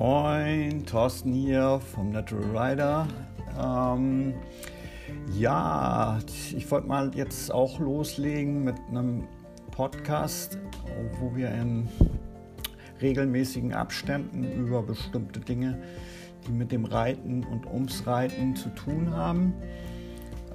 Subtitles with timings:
[0.00, 3.06] Moin, Thorsten hier vom Natural Rider.
[3.62, 4.32] Ähm,
[5.38, 6.18] ja,
[6.56, 9.28] ich wollte mal jetzt auch loslegen mit einem
[9.72, 10.56] Podcast,
[11.18, 11.86] wo wir in
[13.02, 15.82] regelmäßigen Abständen über bestimmte Dinge,
[16.46, 19.52] die mit dem Reiten und ums Reiten zu tun haben.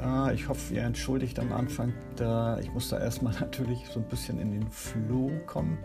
[0.01, 4.07] Äh, ich hoffe, ihr entschuldigt am Anfang, da ich muss da erstmal natürlich so ein
[4.07, 5.77] bisschen in den Flow kommen.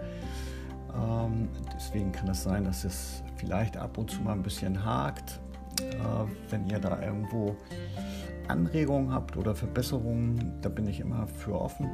[0.97, 5.41] Ähm, deswegen kann es sein, dass es vielleicht ab und zu mal ein bisschen hakt.
[5.81, 5.95] Äh,
[6.51, 7.57] wenn ihr da irgendwo
[8.49, 11.89] Anregungen habt oder Verbesserungen, da bin ich immer für offen.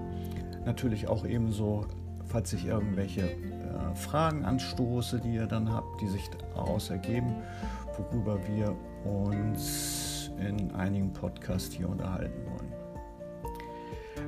[0.65, 1.87] Natürlich auch ebenso,
[2.27, 7.37] falls ich irgendwelche äh, Fragen anstoße, die ihr dann habt, die sich daraus ergeben,
[7.97, 8.75] worüber wir
[9.05, 12.73] uns in einigen Podcasts hier unterhalten wollen.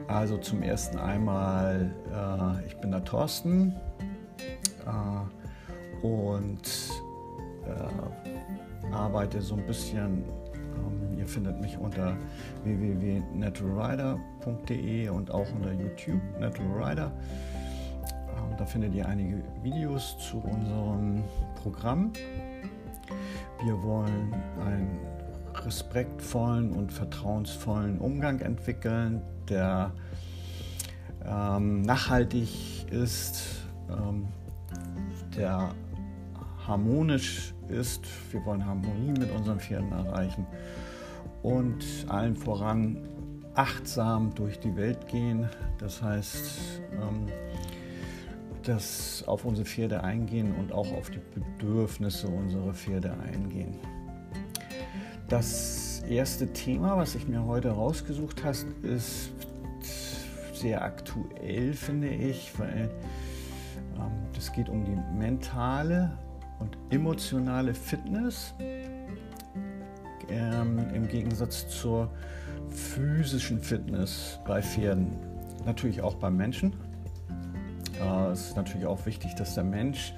[0.06, 3.74] Also zum ersten einmal, äh, ich bin der Thorsten
[4.86, 6.62] äh, und
[7.68, 10.22] äh, arbeite so ein bisschen.
[10.54, 12.16] Ähm, ihr findet mich unter
[12.64, 17.10] www.naturalrider.de und auch unter YouTube Naturalrider.
[18.04, 21.22] Ähm, da findet ihr einige Videos zu unserem
[21.62, 22.12] Programm.
[23.64, 24.32] Wir wollen
[24.64, 24.98] einen
[25.54, 29.92] respektvollen und vertrauensvollen Umgang entwickeln, der
[31.26, 34.28] ähm, nachhaltig ist, ähm,
[35.36, 35.70] der
[36.66, 38.02] harmonisch ist.
[38.32, 40.46] Wir wollen Harmonie mit unseren Pferden erreichen
[41.42, 42.98] und allen voran
[43.54, 45.48] achtsam durch die Welt gehen.
[45.78, 47.26] Das heißt, ähm,
[48.62, 53.74] dass auf unsere Pferde eingehen und auch auf die Bedürfnisse unserer Pferde eingehen.
[55.28, 59.30] Das erste Thema, was ich mir heute rausgesucht habe, ist
[60.52, 62.90] sehr aktuell, finde ich, weil
[64.36, 66.16] es geht um die mentale
[66.60, 68.54] und emotionale Fitness
[70.28, 72.10] ähm, im Gegensatz zur
[72.68, 75.16] physischen Fitness bei Pferden.
[75.64, 76.74] Natürlich auch beim Menschen.
[78.00, 80.12] Äh, es ist natürlich auch wichtig, dass der Mensch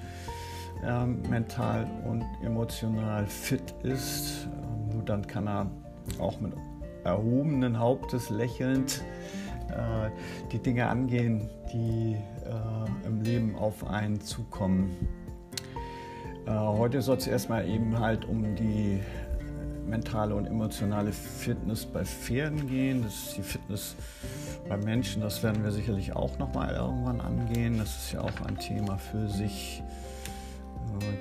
[0.83, 4.47] äh, mental und emotional fit ist.
[4.47, 5.71] Äh, nur dann kann er
[6.19, 6.53] auch mit
[7.03, 9.03] erhobenen Hauptes lächelnd
[9.69, 10.09] äh,
[10.51, 12.15] die Dinge angehen, die
[12.45, 14.95] äh, im Leben auf einen zukommen.
[16.45, 18.99] Äh, heute soll es erstmal eben halt um die
[19.85, 23.03] mentale und emotionale Fitness bei Pferden gehen.
[23.03, 23.95] Das ist die Fitness
[24.67, 27.77] bei Menschen, das werden wir sicherlich auch nochmal irgendwann angehen.
[27.77, 29.83] Das ist ja auch ein Thema für sich,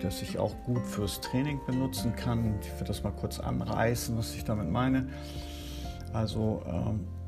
[0.03, 2.55] das ich auch gut fürs Training benutzen kann.
[2.63, 5.09] Ich werde das mal kurz anreißen, was ich damit meine.
[6.13, 7.20] Also ähm, äh,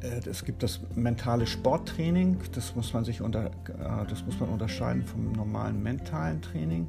[0.00, 5.04] es gibt das mentale Sporttraining, das muss man sich unter, äh, das muss man unterscheiden
[5.04, 6.88] vom normalen mentalen Training.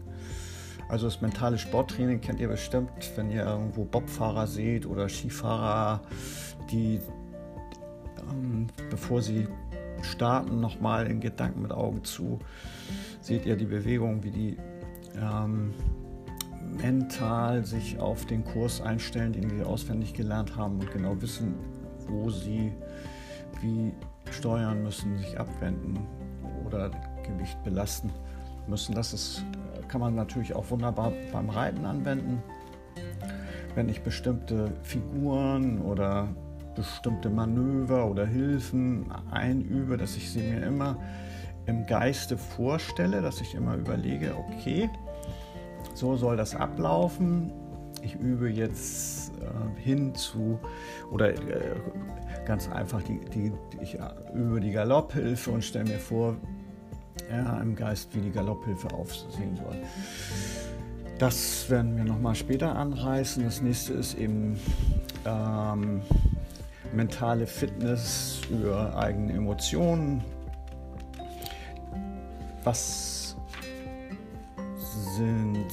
[0.90, 6.02] Also das mentale Sporttraining kennt ihr bestimmt, wenn ihr irgendwo Bobfahrer seht oder Skifahrer,
[6.72, 7.00] die
[8.32, 9.48] ähm, bevor sie
[10.02, 12.40] starten nochmal in Gedanken mit Augen zu,
[13.22, 14.58] seht ihr die Bewegung, wie die
[15.20, 15.74] ähm,
[16.82, 21.56] mental sich auf den Kurs einstellen, den sie auswendig gelernt haben und genau wissen,
[22.08, 22.72] wo sie
[23.62, 23.92] wie
[24.32, 26.00] steuern müssen, sich abwenden
[26.66, 26.92] oder
[27.24, 28.12] Gewicht belasten
[28.68, 28.96] müssen.
[28.96, 29.44] Das ist,
[29.88, 32.42] kann man natürlich auch wunderbar beim Reiten anwenden.
[33.76, 36.28] Wenn ich bestimmte Figuren oder
[36.76, 40.98] bestimmte Manöver oder Hilfen einübe, dass ich sie mir immer
[41.66, 44.90] im Geiste vorstelle, dass ich immer überlege, okay,
[45.94, 47.52] so soll das ablaufen.
[48.02, 50.60] Ich übe jetzt äh, hin zu
[51.12, 51.76] oder äh,
[52.50, 53.96] ganz einfach, die, die, ich
[54.34, 56.36] übe die Galopphilfe und stelle mir vor,
[57.30, 59.76] ja, im Geist, wie die Galopphilfe aussehen soll.
[61.20, 63.44] Das werden wir nochmal später anreißen.
[63.44, 64.60] Das nächste ist eben
[65.26, 66.02] ähm,
[66.92, 70.24] mentale Fitness über eigene Emotionen.
[72.64, 73.38] Was
[75.18, 75.68] sind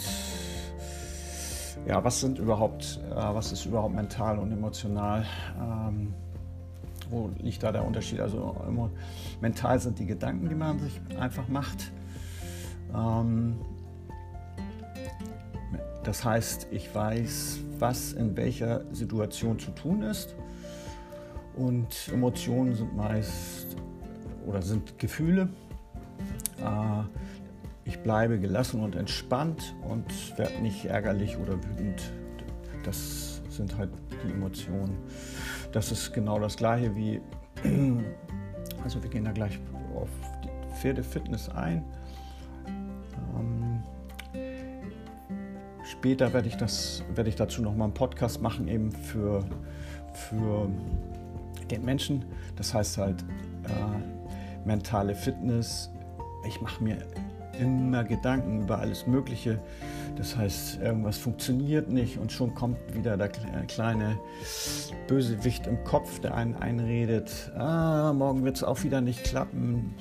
[1.86, 5.24] ja, was sind überhaupt, äh, was ist überhaupt mental und emotional?
[5.58, 6.12] Ähm,
[7.10, 8.20] wo liegt da der Unterschied?
[8.20, 8.54] Also
[9.40, 11.92] mental sind die Gedanken, die man sich einfach macht.
[12.94, 13.56] Ähm,
[16.04, 20.36] das heißt, ich weiß, was in welcher Situation zu tun ist.
[21.56, 23.76] Und Emotionen sind meist
[24.46, 25.48] oder sind Gefühle.
[26.58, 27.02] Äh,
[27.84, 32.12] ich bleibe gelassen und entspannt und werde nicht ärgerlich oder wütend.
[32.84, 33.90] Das sind halt
[34.24, 34.96] die Emotionen.
[35.72, 37.20] Das ist genau das gleiche wie,
[38.84, 39.58] also wir gehen da gleich
[39.94, 40.08] auf
[40.44, 41.84] die Pferdefitness ein.
[43.36, 43.82] Ähm,
[45.84, 49.44] später werde ich, das, werde ich dazu nochmal einen Podcast machen, eben für,
[50.12, 50.68] für
[51.70, 52.24] den Menschen.
[52.56, 53.22] Das heißt halt
[53.64, 55.90] äh, mentale Fitness.
[56.46, 56.98] Ich mache mir
[57.60, 59.58] immer Gedanken über alles Mögliche.
[60.16, 64.18] Das heißt, irgendwas funktioniert nicht und schon kommt wieder der kleine
[65.08, 69.94] Bösewicht im Kopf, der einen einredet, ah, morgen wird es auch wieder nicht klappen,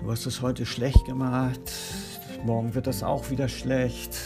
[0.00, 1.72] du hast es heute schlecht gemacht,
[2.44, 4.16] morgen wird das auch wieder schlecht.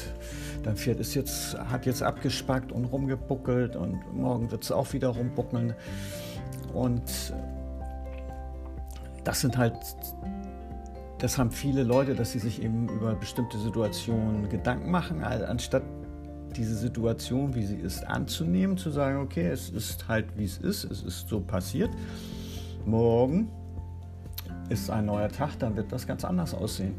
[0.62, 5.08] Dein Pferd ist jetzt, hat jetzt abgespackt und rumgebuckelt und morgen wird es auch wieder
[5.08, 5.74] rumbuckeln.
[6.74, 7.32] Und
[9.22, 9.74] das sind halt
[11.18, 15.82] das haben viele Leute, dass sie sich eben über bestimmte Situationen Gedanken machen, anstatt
[16.56, 20.84] diese Situation, wie sie ist, anzunehmen, zu sagen, okay, es ist halt, wie es ist,
[20.84, 21.90] es ist so passiert.
[22.84, 23.48] Morgen
[24.68, 26.94] ist ein neuer Tag, dann wird das ganz anders aussehen.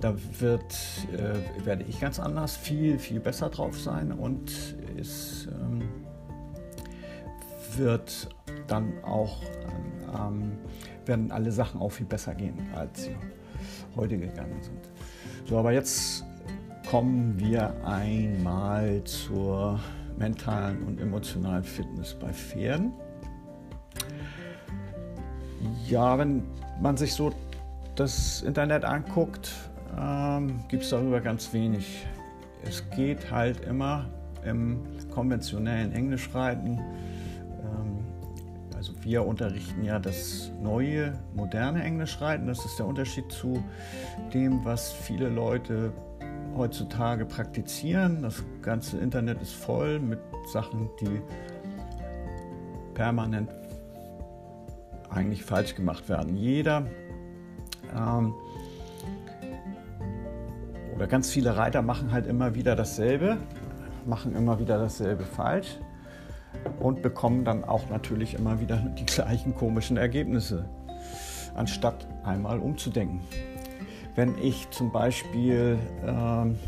[0.00, 0.74] Da wird,
[1.12, 4.50] äh, werde ich ganz anders, viel, viel besser drauf sein und
[4.98, 5.82] es ähm,
[7.76, 8.28] wird
[8.66, 9.42] dann auch,
[10.14, 10.52] ähm,
[11.06, 13.16] werden alle Sachen auch viel besser gehen als sie
[13.96, 14.80] heute gegangen sind.
[15.46, 16.24] So, aber jetzt
[16.88, 19.80] kommen wir einmal zur
[20.18, 22.92] mentalen und emotionalen Fitness bei Pferden.
[25.88, 26.42] Ja, wenn
[26.80, 27.32] man sich so
[27.96, 29.52] das Internet anguckt,
[29.98, 32.06] ähm, gibt es darüber ganz wenig.
[32.64, 34.06] Es geht halt immer
[34.44, 34.80] im
[35.14, 36.80] konventionellen Englischreiten
[38.82, 42.48] also wir unterrichten ja das neue, moderne Englischreiten.
[42.48, 43.62] Das ist der Unterschied zu
[44.34, 45.92] dem, was viele Leute
[46.56, 48.22] heutzutage praktizieren.
[48.22, 50.18] Das ganze Internet ist voll mit
[50.52, 51.22] Sachen, die
[52.92, 53.50] permanent
[55.10, 56.36] eigentlich falsch gemacht werden.
[56.36, 56.84] Jeder
[57.96, 58.34] ähm,
[60.92, 63.36] oder ganz viele Reiter machen halt immer wieder dasselbe,
[64.06, 65.78] machen immer wieder dasselbe falsch
[66.80, 70.64] und bekommen dann auch natürlich immer wieder die gleichen komischen Ergebnisse,
[71.54, 73.20] anstatt einmal umzudenken.
[74.14, 76.58] Wenn ich zum Beispiel, ähm,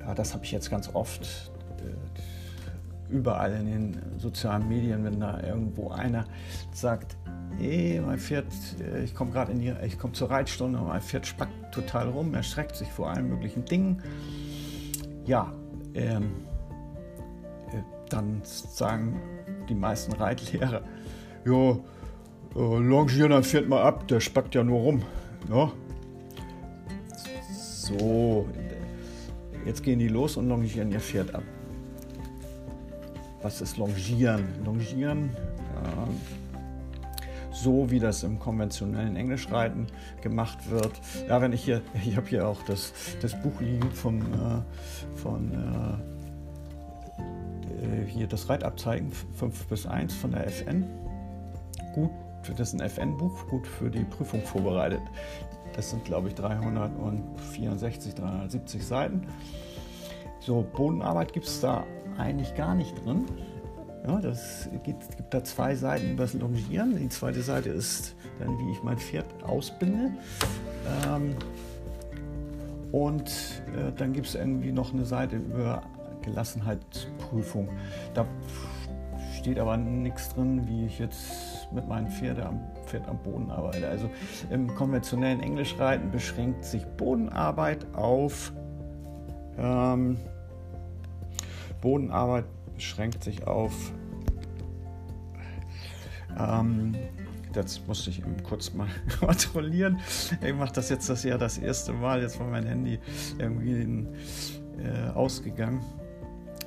[0.00, 5.40] ja, das habe ich jetzt ganz oft, äh, überall in den sozialen Medien, wenn da
[5.40, 6.24] irgendwo einer
[6.72, 7.16] sagt,
[7.58, 8.46] hey, mein Pferd,
[8.80, 12.34] äh, ich komme gerade in die, ich komme zur Reitstunde, mein Pferd spackt total rum,
[12.34, 14.02] erschreckt sich vor allen möglichen Dingen.
[15.26, 15.52] Ja,
[15.94, 16.30] ähm,
[18.12, 19.20] dann sagen
[19.68, 20.82] die meisten Reitlehrer,
[21.44, 25.02] ja, äh, longieren dann Pferd mal ab, der spackt ja nur rum.
[25.48, 25.70] Ja?
[27.54, 28.48] So,
[29.64, 31.42] jetzt gehen die los und longieren ihr Pferd ab.
[33.42, 34.44] Was ist Longieren?
[34.64, 39.86] Longieren, äh, so wie das im konventionellen Englischreiten
[40.20, 40.92] gemacht wird.
[41.26, 42.92] Ja, wenn ich hier, ich habe hier auch das,
[43.22, 46.19] das Buch liegen vom, äh, von äh,
[48.06, 50.84] hier das Reitabzeigen 5 bis 1 von der FN.
[51.94, 52.10] Gut,
[52.56, 55.00] das ist ein FN-Buch, gut für die Prüfung vorbereitet.
[55.74, 59.26] Das sind, glaube ich, 364, 370 Seiten.
[60.40, 61.84] So, Bodenarbeit gibt es da
[62.18, 63.26] eigentlich gar nicht drin.
[64.06, 66.96] Ja, das gibt, gibt da zwei Seiten über das Longieren.
[66.96, 70.10] Die zweite Seite ist dann, wie ich mein Pferd ausbinde.
[71.06, 71.36] Ähm,
[72.92, 73.28] und
[73.76, 75.82] äh, dann gibt es irgendwie noch eine Seite über
[76.22, 77.68] Gelassenheitsprüfung.
[78.14, 78.26] Da
[79.38, 83.88] steht aber nichts drin, wie ich jetzt mit meinen Pferden am, Pferd am Boden arbeite.
[83.88, 84.10] Also
[84.50, 88.52] im konventionellen Englischreiten beschränkt sich Bodenarbeit auf
[89.58, 90.16] ähm,
[91.80, 93.72] Bodenarbeit beschränkt sich auf
[96.38, 96.94] ähm,
[97.52, 98.88] das musste ich eben kurz mal
[99.20, 99.98] kontrollieren.
[100.40, 102.22] Ich mache das jetzt das Jahr das erste Mal.
[102.22, 102.98] Jetzt war mein Handy
[103.38, 104.08] irgendwie in,
[104.78, 105.80] äh, ausgegangen.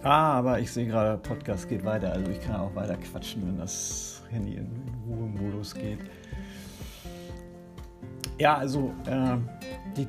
[0.03, 2.11] Ah, aber ich sehe gerade, Podcast geht weiter.
[2.11, 4.69] Also ich kann auch weiter quatschen, wenn das Handy in
[5.07, 5.99] Ruhemodus geht.
[8.37, 9.37] Ja, also äh,
[9.95, 10.05] die,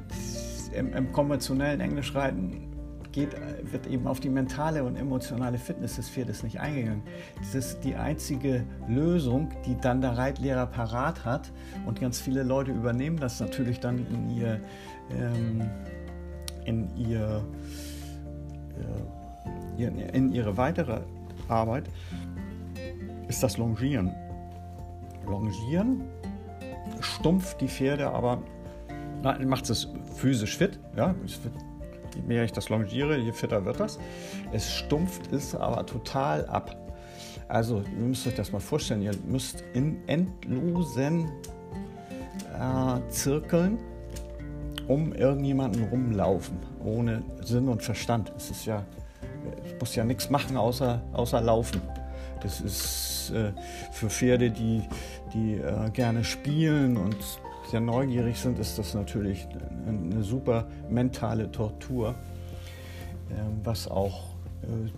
[0.77, 2.73] im, im, konventionellen Englischreiten
[3.13, 3.37] geht,
[3.71, 7.03] wird eben auf die mentale und emotionale Fitness des Pferdes nicht eingegangen.
[7.39, 11.53] Das ist die einzige Lösung, die dann der Reitlehrer parat hat.
[11.87, 14.61] Und ganz viele Leute übernehmen das natürlich dann in ihr,
[15.13, 15.71] ähm,
[16.65, 17.45] in ihr
[18.77, 19.24] äh,
[19.79, 21.01] in ihre weitere
[21.49, 21.85] Arbeit
[23.29, 24.15] ist das Longieren.
[25.27, 26.03] Longieren
[27.01, 28.43] stumpft die Pferde, aber
[29.23, 30.79] macht es physisch fit.
[30.97, 31.15] Ja?
[32.15, 33.99] Je mehr ich das longiere, je fitter wird das.
[34.53, 36.77] Es stumpft es aber total ab.
[37.49, 41.31] Also, ihr müsst euch das mal vorstellen, ihr müsst in endlosen
[42.59, 43.79] äh, Zirkeln
[44.87, 48.33] um irgendjemanden rumlaufen, ohne Sinn und Verstand.
[48.37, 48.85] Es ist ja,
[49.65, 51.81] es muss ja nichts machen außer, außer laufen.
[52.43, 53.53] Das ist äh,
[53.93, 54.83] für Pferde, die,
[55.33, 57.17] die äh, gerne spielen und
[57.71, 59.47] sehr neugierig sind, ist das natürlich
[59.87, 62.11] eine, eine super mentale Tortur,
[63.31, 64.25] äh, was auch
[64.63, 64.91] äh,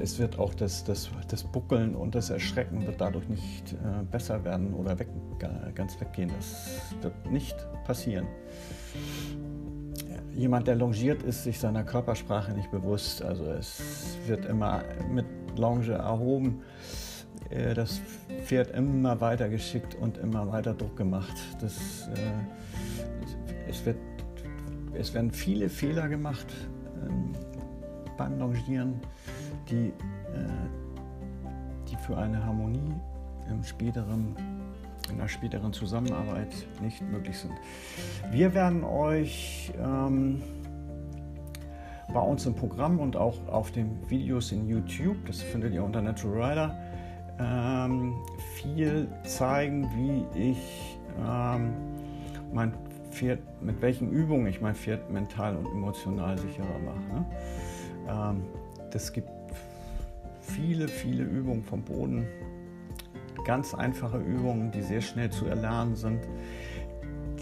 [0.00, 4.44] es wird auch das, das, das Buckeln und das Erschrecken wird dadurch nicht äh, besser
[4.44, 5.08] werden oder weg,
[5.74, 6.30] ganz weggehen.
[6.36, 8.26] Das wird nicht passieren.
[10.34, 13.22] Jemand, der longiert, ist sich seiner Körpersprache nicht bewusst.
[13.22, 15.26] Also es wird immer mit
[15.56, 16.62] Longe erhoben.
[17.50, 18.00] Äh, das
[18.44, 21.36] Pferd immer weiter geschickt und immer weiter Druck gemacht.
[21.60, 23.96] Das, äh, es, wird,
[24.94, 26.46] es werden viele Fehler gemacht
[27.06, 27.32] ähm,
[28.16, 29.00] beim Longieren
[29.70, 29.92] die, äh,
[31.88, 32.94] die für eine Harmonie
[33.48, 34.34] im späteren,
[35.14, 36.52] in der späteren Zusammenarbeit
[36.82, 37.52] nicht möglich sind.
[38.32, 40.42] Wir werden euch ähm,
[42.12, 46.02] bei uns im Programm und auch auf den Videos in YouTube, das findet ihr unter
[46.02, 46.78] Natural Rider,
[47.38, 48.14] ähm,
[48.56, 51.72] viel zeigen, wie ich ähm,
[52.52, 52.72] mein
[53.10, 57.24] Pferd, mit welchen Übungen ich mein Pferd mental und emotional sicherer mache.
[58.08, 58.44] Ähm,
[58.90, 59.28] das gibt
[60.40, 62.26] viele, viele Übungen vom Boden.
[63.44, 66.20] Ganz einfache Übungen, die sehr schnell zu erlernen sind,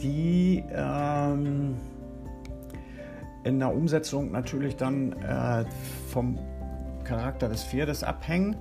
[0.03, 1.77] die ähm,
[3.45, 5.65] in der Umsetzung natürlich dann äh,
[6.09, 6.39] vom
[7.05, 8.57] Charakter des Pferdes abhängen.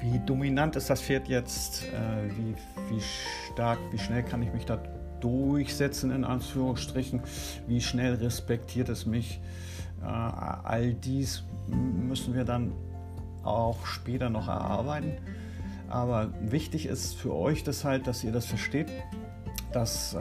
[0.00, 1.84] Wie dominant ist das Pferd jetzt?
[1.84, 2.54] Äh, wie,
[2.90, 3.00] wie
[3.52, 4.78] stark, wie schnell kann ich mich da
[5.20, 7.22] durchsetzen, in Anführungsstrichen?
[7.66, 9.40] Wie schnell respektiert es mich?
[10.02, 12.72] Äh, all dies müssen wir dann
[13.44, 15.12] auch später noch erarbeiten.
[15.92, 18.86] Aber wichtig ist für euch das halt, dass ihr das versteht,
[19.72, 20.20] dass äh,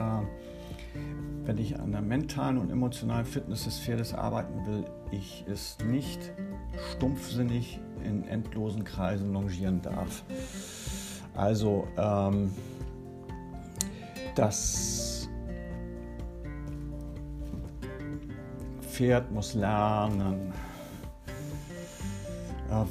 [1.46, 6.20] wenn ich an der mentalen und emotionalen Fitness des Pferdes arbeiten will, ich es nicht
[6.92, 10.24] stumpfsinnig in endlosen Kreisen longieren darf.
[11.36, 12.52] Also ähm,
[14.36, 15.30] das
[18.82, 20.52] Pferd muss lernen,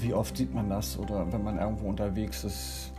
[0.00, 2.92] wie oft sieht man das oder wenn man irgendwo unterwegs ist,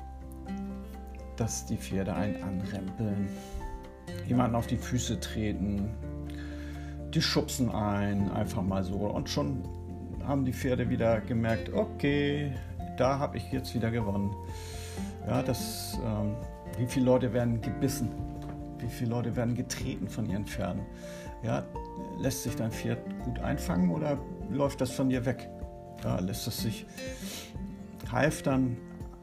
[1.35, 3.29] dass die Pferde einen anrempeln,
[4.27, 5.89] jemanden auf die Füße treten,
[7.13, 8.95] die schubsen ein, einfach mal so.
[8.95, 9.63] Und schon
[10.25, 12.53] haben die Pferde wieder gemerkt, okay,
[12.97, 14.31] da habe ich jetzt wieder gewonnen.
[15.27, 16.35] Ja, das, ähm,
[16.77, 18.09] wie viele Leute werden gebissen?
[18.79, 20.81] Wie viele Leute werden getreten von ihren Pferden?
[21.43, 21.63] Ja,
[22.19, 24.17] lässt sich dein Pferd gut einfangen oder
[24.50, 25.50] läuft das von dir weg?
[26.03, 26.86] Ja, lässt es sich
[28.12, 28.77] halftern,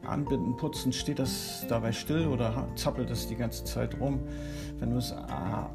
[0.05, 4.19] anbinden, putzen, steht das dabei still oder zappelt es die ganze Zeit rum?
[4.79, 5.13] Wenn du es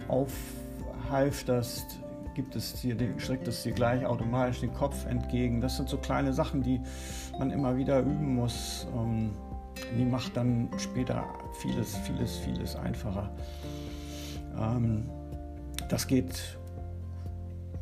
[0.09, 2.01] aufhalfterst,
[2.35, 5.61] gibt es dir, schreckt es dir gleich automatisch den Kopf entgegen.
[5.61, 6.81] Das sind so kleine Sachen, die
[7.39, 8.87] man immer wieder üben muss.
[8.97, 9.31] Ähm,
[9.97, 11.25] die macht dann später
[11.61, 13.31] vieles, vieles, vieles einfacher.
[14.59, 15.09] Ähm,
[15.89, 16.59] das geht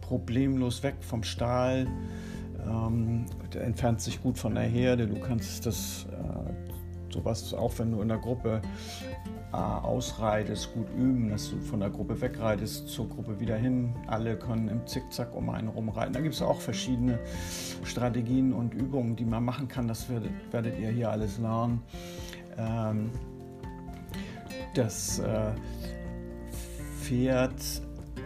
[0.01, 1.87] problemlos weg vom Stahl.
[2.67, 5.07] Ähm, der entfernt sich gut von der Herde.
[5.07, 8.63] Du kannst das äh, sowas auch, wenn du in der Gruppe
[9.53, 13.95] äh, ausreitest, gut üben, dass du von der Gruppe wegreitest, zur Gruppe wieder hin.
[14.07, 16.13] Alle können im Zickzack um einen rumreiten.
[16.13, 17.19] Da gibt es auch verschiedene
[17.85, 19.89] Strategien und Übungen, die man machen kann.
[19.89, 21.83] Das werdet, werdet ihr hier alles lernen.
[22.57, 23.11] Ähm,
[24.75, 25.53] das äh,
[27.01, 27.53] Pferd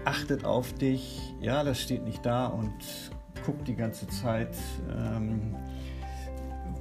[0.05, 1.35] achtet auf dich.
[1.40, 2.73] Ja, das steht nicht da und
[3.47, 4.57] guckt die ganze Zeit
[4.91, 5.55] ähm,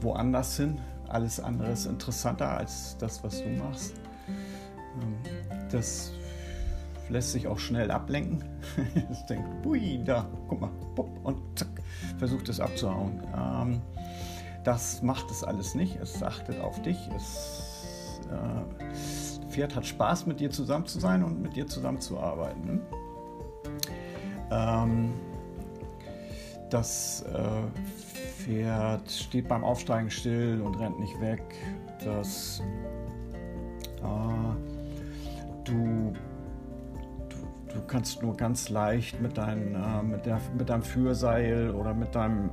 [0.02, 0.82] woanders hin.
[1.08, 3.94] Alles andere ist interessanter als das, was du machst.
[5.00, 5.16] Ähm,
[5.72, 6.12] das
[7.10, 8.44] lässt sich auch schnell ablenken.
[9.12, 11.70] es denkt, ui, da, guck mal, bupp, und zack,
[12.18, 13.22] versucht es abzuhauen.
[13.38, 13.82] Ähm,
[14.64, 15.98] das macht es alles nicht.
[16.02, 16.98] Es achtet auf dich.
[17.16, 22.82] Es äh, Pferd hat Spaß, mit dir zusammen zu sein und mit dir zusammenzuarbeiten.
[24.50, 25.14] Ähm,
[26.70, 31.44] das äh, Pferd steht beim Aufsteigen still und rennt nicht weg.
[32.04, 32.62] Das
[34.02, 36.14] äh, du,
[37.74, 42.14] du, kannst nur ganz leicht mit, dein, äh, mit, der, mit deinem Führseil oder mit
[42.14, 42.50] deinem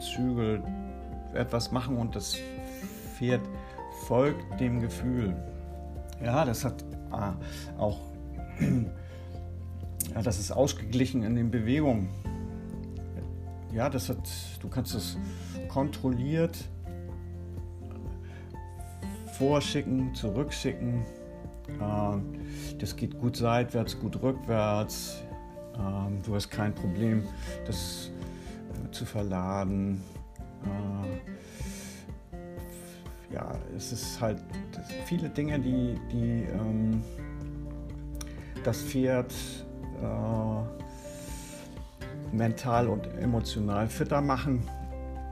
[0.00, 0.62] Zügel
[1.34, 2.36] etwas machen und das
[3.16, 3.42] Pferd
[4.06, 5.34] folgt dem Gefühl.
[6.24, 8.00] Ja, das hat äh, auch,
[10.14, 12.08] ja, das ist ausgeglichen in den Bewegungen
[13.72, 14.28] ja, das hat,
[14.60, 15.16] du kannst es
[15.68, 16.56] kontrolliert
[19.38, 21.04] vorschicken, zurückschicken.
[21.80, 22.18] Äh,
[22.78, 25.22] das geht gut seitwärts, gut rückwärts.
[25.78, 27.22] Ähm, du hast kein Problem,
[27.66, 28.10] das
[28.72, 30.02] äh, zu verladen.
[30.64, 31.38] Äh,
[33.34, 34.42] ja, es ist halt
[35.04, 37.02] viele Dinge, die, die ähm,
[38.64, 39.32] das Pferd
[40.02, 40.87] äh,
[42.38, 44.62] mental und emotional fitter machen,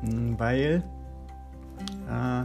[0.02, 0.82] hm, weil
[2.10, 2.44] äh,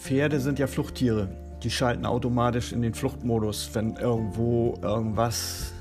[0.00, 1.28] Pferde sind ja Fluchttiere.
[1.62, 5.72] Die schalten automatisch in den Fluchtmodus, wenn irgendwo irgendwas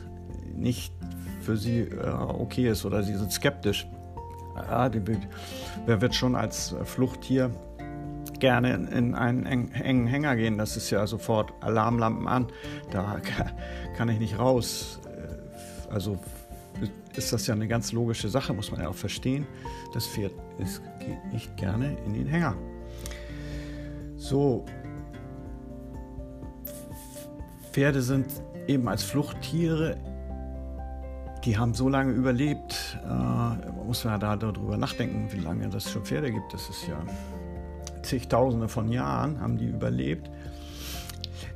[0.56, 0.94] nicht
[1.42, 3.88] für sie äh, okay ist oder sie sind skeptisch.
[4.56, 5.02] Ja, die,
[5.86, 7.52] wer wird schon als Fluchttier
[8.40, 10.58] gerne in einen engen Hänger gehen?
[10.58, 12.48] Das ist ja sofort Alarmlampen an.
[12.92, 13.20] Da
[13.98, 15.00] kann ich nicht raus.
[15.92, 16.18] Also
[17.16, 19.46] ist das ja eine ganz logische Sache, muss man ja auch verstehen.
[19.94, 22.56] Das Pferd ist, geht nicht gerne in den Hänger.
[24.18, 24.66] So,
[27.72, 28.28] Pferde sind
[28.68, 29.98] eben als Fluchttiere,
[31.44, 35.90] die haben so lange überlebt, äh, muss man ja da darüber nachdenken, wie lange das
[35.90, 36.54] schon Pferde gibt.
[36.54, 37.04] Das ist ja
[38.04, 40.30] zigtausende von Jahren haben die überlebt.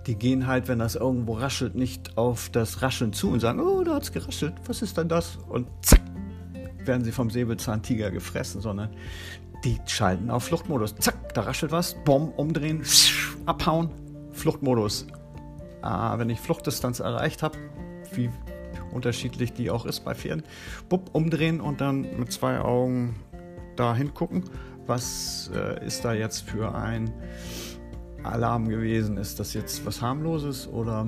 [0.08, 3.84] Die gehen halt, wenn das irgendwo raschelt, nicht auf das Rascheln zu und sagen, oh,
[3.84, 5.38] da hat es geraschelt, was ist denn das?
[5.50, 6.02] Und zack,
[6.84, 8.90] werden sie vom Säbelzahntiger gefressen, sondern
[9.64, 10.96] die schalten auf Fluchtmodus.
[10.96, 12.84] Zack, da raschelt was, bumm, umdrehen,
[13.46, 13.90] abhauen,
[14.32, 15.08] Fluchtmodus.
[15.82, 17.58] Ah, wenn ich Fluchtdistanz erreicht habe,
[18.14, 18.30] wie
[18.92, 20.44] unterschiedlich die auch ist bei Pferden,
[20.90, 23.16] bupp, umdrehen und dann mit zwei Augen
[23.76, 24.44] da hingucken,
[24.88, 27.12] was äh, ist da jetzt für ein
[28.26, 29.18] Alarm gewesen?
[29.18, 31.08] Ist das jetzt was harmloses oder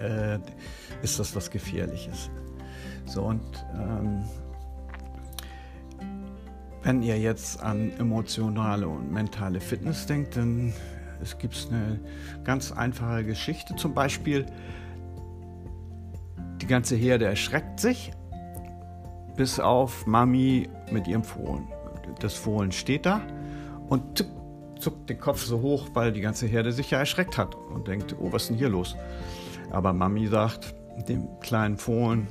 [0.00, 0.38] äh,
[1.02, 2.30] ist das was gefährliches?
[3.06, 3.42] So und
[3.74, 4.24] ähm,
[6.82, 10.72] wenn ihr jetzt an emotionale und mentale Fitness denkt, dann
[11.22, 11.98] es gibt eine
[12.44, 13.74] ganz einfache Geschichte.
[13.76, 14.44] Zum Beispiel,
[16.60, 18.12] die ganze Herde erschreckt sich,
[19.36, 21.66] bis auf Mami mit ihrem Fohlen.
[22.20, 23.22] Das Fohlen steht da
[23.88, 24.26] und
[24.84, 28.14] zuckt den Kopf so hoch, weil die ganze Herde sich ja erschreckt hat und denkt,
[28.20, 28.96] oh, was ist denn hier los?
[29.70, 30.74] Aber Mami sagt
[31.08, 32.28] dem kleinen Fohlen,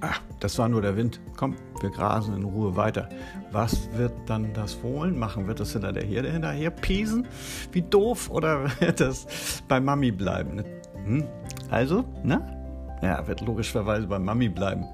[0.00, 1.20] ach, das war nur der Wind.
[1.36, 3.08] Komm, wir grasen in Ruhe weiter.
[3.50, 5.48] Was wird dann das Fohlen machen?
[5.48, 7.26] Wird das hinter der Herde hinterher pesen?
[7.72, 8.30] Wie doof?
[8.30, 9.26] Oder wird das
[9.66, 10.62] bei Mami bleiben?
[11.04, 11.24] Hm?
[11.70, 12.40] Also, ne?
[13.02, 14.84] Ja, wird logischerweise bei Mami bleiben.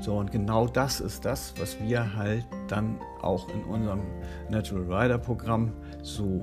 [0.00, 4.00] So, und genau das ist das, was wir halt dann auch in unserem
[4.48, 5.72] Natural Rider Programm
[6.04, 6.42] so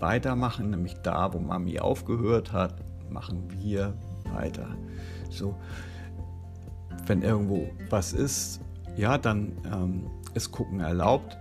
[0.00, 2.74] weitermachen, nämlich da, wo Mami aufgehört hat,
[3.08, 3.94] machen wir
[4.32, 4.68] weiter.
[5.30, 5.54] So,
[7.06, 8.60] wenn irgendwo was ist,
[8.96, 11.38] ja, dann ähm, ist Gucken erlaubt.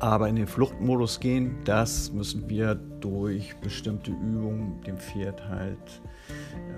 [0.00, 6.00] Aber in den Fluchtmodus gehen, das müssen wir durch bestimmte Übungen dem Pferd halt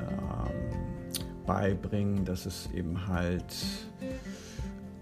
[0.00, 3.54] ähm, beibringen, dass es eben halt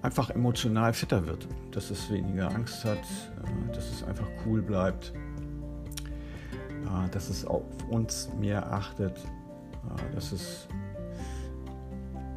[0.02, 5.12] einfach emotional fitter wird, dass es weniger Angst hat, äh, dass es einfach cool bleibt,
[6.84, 10.68] äh, dass es auf uns mehr achtet, äh, dass es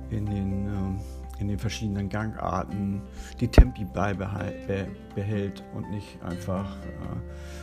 [0.09, 3.01] in den, äh, in den verschiedenen Gangarten
[3.39, 6.77] die Tempi beibehält und nicht einfach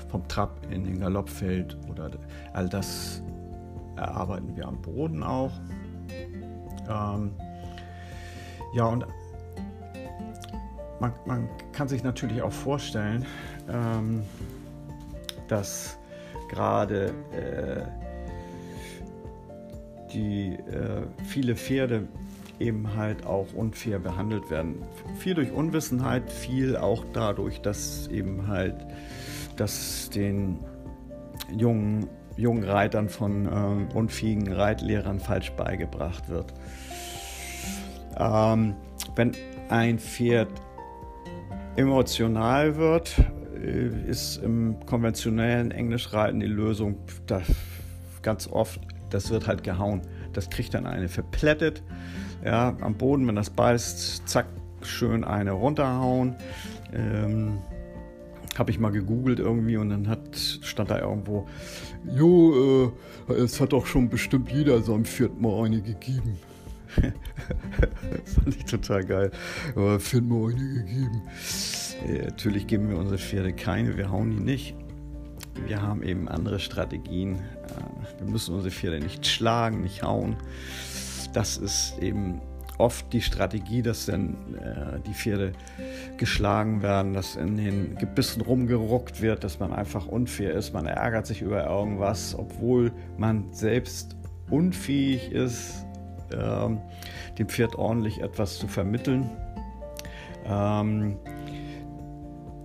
[0.08, 1.78] vom Trab in den Galopp fällt.
[1.88, 2.10] Oder
[2.54, 3.22] all das
[3.96, 5.52] erarbeiten wir am Boden auch.
[6.88, 7.32] Ähm,
[8.74, 9.06] ja, und
[11.00, 13.24] man, man, kann sich natürlich auch vorstellen,
[13.68, 14.22] ähm,
[15.48, 15.98] dass
[16.48, 17.82] gerade äh,
[20.12, 22.08] die äh, viele Pferde
[22.58, 24.82] eben halt auch unfair behandelt werden.
[25.18, 28.74] Viel durch Unwissenheit, viel auch dadurch, dass eben halt,
[29.56, 30.58] dass den
[31.56, 36.52] jungen, jungen Reitern von äh, unfähigen Reitlehrern falsch beigebracht wird.
[38.18, 38.74] Ähm,
[39.14, 39.32] wenn
[39.68, 40.48] ein Pferd
[41.78, 43.14] emotional wird,
[43.62, 46.96] äh, ist im konventionellen Englischreiten die Lösung
[48.22, 50.02] ganz oft, das wird halt gehauen.
[50.32, 51.82] Das kriegt dann eine verplättet
[52.44, 54.46] ja, am Boden, wenn das beißt, zack,
[54.82, 56.36] schön eine runterhauen.
[56.92, 57.58] Ähm,
[58.58, 61.46] habe ich mal gegoogelt irgendwie und dann hat, stand da irgendwo,
[62.12, 62.92] jo,
[63.28, 66.38] äh, es hat doch schon bestimmt jeder am vierten Mal eine gegeben.
[68.24, 69.30] Das fand ich total geil.
[69.74, 71.22] Aber vierten Mal eine gegeben.
[72.06, 74.74] Äh, natürlich geben wir unsere Pferde keine, wir hauen die nicht.
[75.66, 77.36] Wir haben eben andere Strategien.
[77.36, 80.36] Äh, wir müssen unsere Pferde nicht schlagen, nicht hauen
[81.32, 82.40] das ist eben
[82.78, 85.52] oft die Strategie, dass dann äh, die Pferde
[86.16, 91.26] geschlagen werden, dass in den Gebissen rumgeruckt wird, dass man einfach unfair ist, man ärgert
[91.26, 94.16] sich über irgendwas, obwohl man selbst
[94.48, 95.84] unfähig ist,
[96.32, 96.80] ähm,
[97.38, 99.30] dem Pferd ordentlich etwas zu vermitteln.
[100.46, 101.18] Ähm,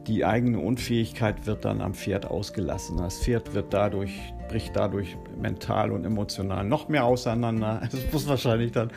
[0.08, 2.98] die eigene Unfähigkeit wird dann am Pferd ausgelassen.
[2.98, 7.82] Das Pferd wird dadurch, bricht dadurch mental und emotional noch mehr auseinander.
[7.94, 8.92] Es muss wahrscheinlich dann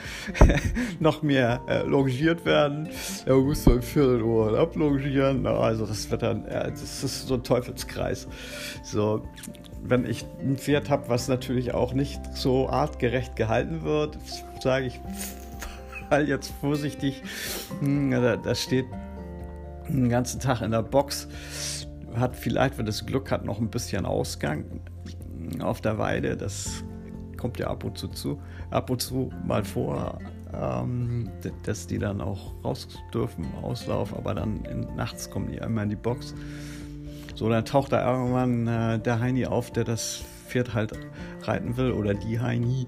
[0.99, 2.89] noch mehr äh, longiert werden.
[3.25, 5.47] Er muss so im Viertelohr ablongieren.
[5.47, 8.27] Also das wird dann, ja, das ist so ein Teufelskreis.
[8.83, 9.23] So,
[9.89, 14.19] wenn ich ein Pferd habe, was natürlich auch nicht so artgerecht gehalten wird,
[14.61, 15.01] sage ich,
[16.09, 17.23] fall jetzt vorsichtig.
[17.81, 18.87] Hm, da, da steht
[19.89, 21.29] den ganzen Tag in der Box,
[22.15, 24.65] hat vielleicht, wenn es Glück hat, noch ein bisschen Ausgang
[25.61, 26.37] auf der Weide.
[26.37, 26.85] Das
[27.37, 30.19] kommt ja ab und zu, zu ab und zu mal vor,
[30.55, 31.31] ähm,
[31.65, 35.91] dass die dann auch raus dürfen, Auslauf, aber dann in, nachts kommen die einmal in
[35.91, 36.35] die Box.
[37.37, 40.93] So, dann taucht da irgendwann äh, der Heini auf, der das Pferd halt
[41.43, 42.87] reiten will oder die Heini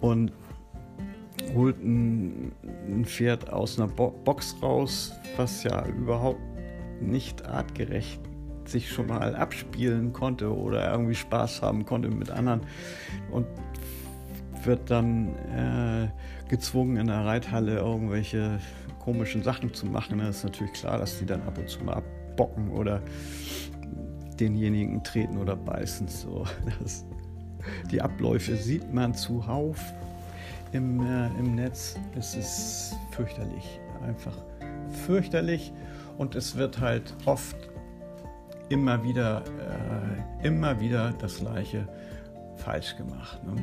[0.00, 0.32] und
[1.54, 2.50] holt ein,
[2.88, 6.40] ein Pferd aus einer Bo Box raus, was ja überhaupt
[7.00, 8.20] nicht artgerecht
[8.64, 12.62] sich schon mal abspielen konnte oder irgendwie Spaß haben konnte mit anderen
[13.30, 13.46] und
[14.64, 16.08] wird dann äh,
[16.48, 18.58] gezwungen in der Reithalle irgendwelche
[18.98, 20.18] komischen Sachen zu machen.
[20.18, 23.00] Da ist natürlich klar, dass die dann ab und zu mal abbocken oder
[24.38, 26.08] denjenigen treten oder beißen.
[26.08, 26.44] So,
[26.80, 27.04] das,
[27.90, 29.78] die Abläufe sieht man zuhauf
[30.72, 31.96] im, äh, im Netz.
[32.16, 34.36] Es ist fürchterlich, einfach
[35.06, 35.72] fürchterlich
[36.18, 37.56] und es wird halt oft
[38.68, 39.42] immer wieder,
[40.42, 41.88] äh, immer wieder das Gleiche
[42.56, 43.40] falsch gemacht.
[43.44, 43.56] Ne?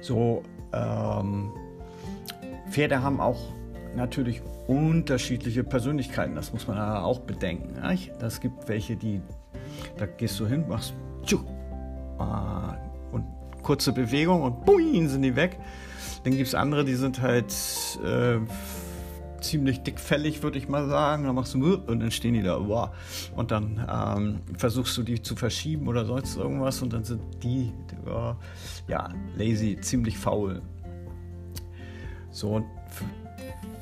[0.00, 1.52] So, ähm,
[2.70, 3.40] Pferde haben auch
[3.96, 7.74] natürlich unterschiedliche Persönlichkeiten, das muss man auch bedenken.
[8.20, 9.20] Es gibt welche, die,
[9.96, 11.40] da gehst du hin, machst tschuh,
[12.18, 12.76] ah,
[13.12, 13.24] und
[13.62, 15.58] kurze Bewegung und boing, sind die weg.
[16.24, 17.52] Dann gibt es andere, die sind halt
[18.04, 18.38] äh,
[19.40, 21.24] ziemlich dickfällig, würde ich mal sagen.
[21.24, 22.90] Dann machst du und dann stehen die da, wow.
[23.34, 27.72] Und dann ähm, versuchst du die zu verschieben oder sonst irgendwas und dann sind die,
[27.90, 30.60] die ja, lazy, ziemlich faul.
[32.30, 32.64] So,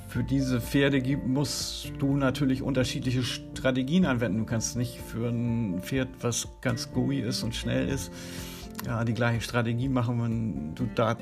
[0.09, 4.39] für diese Pferde gibt, musst du natürlich unterschiedliche Strategien anwenden.
[4.39, 8.11] Du kannst nicht für ein Pferd, was ganz gooey ist und schnell ist,
[8.87, 11.17] ja, die gleiche Strategie machen, wenn du da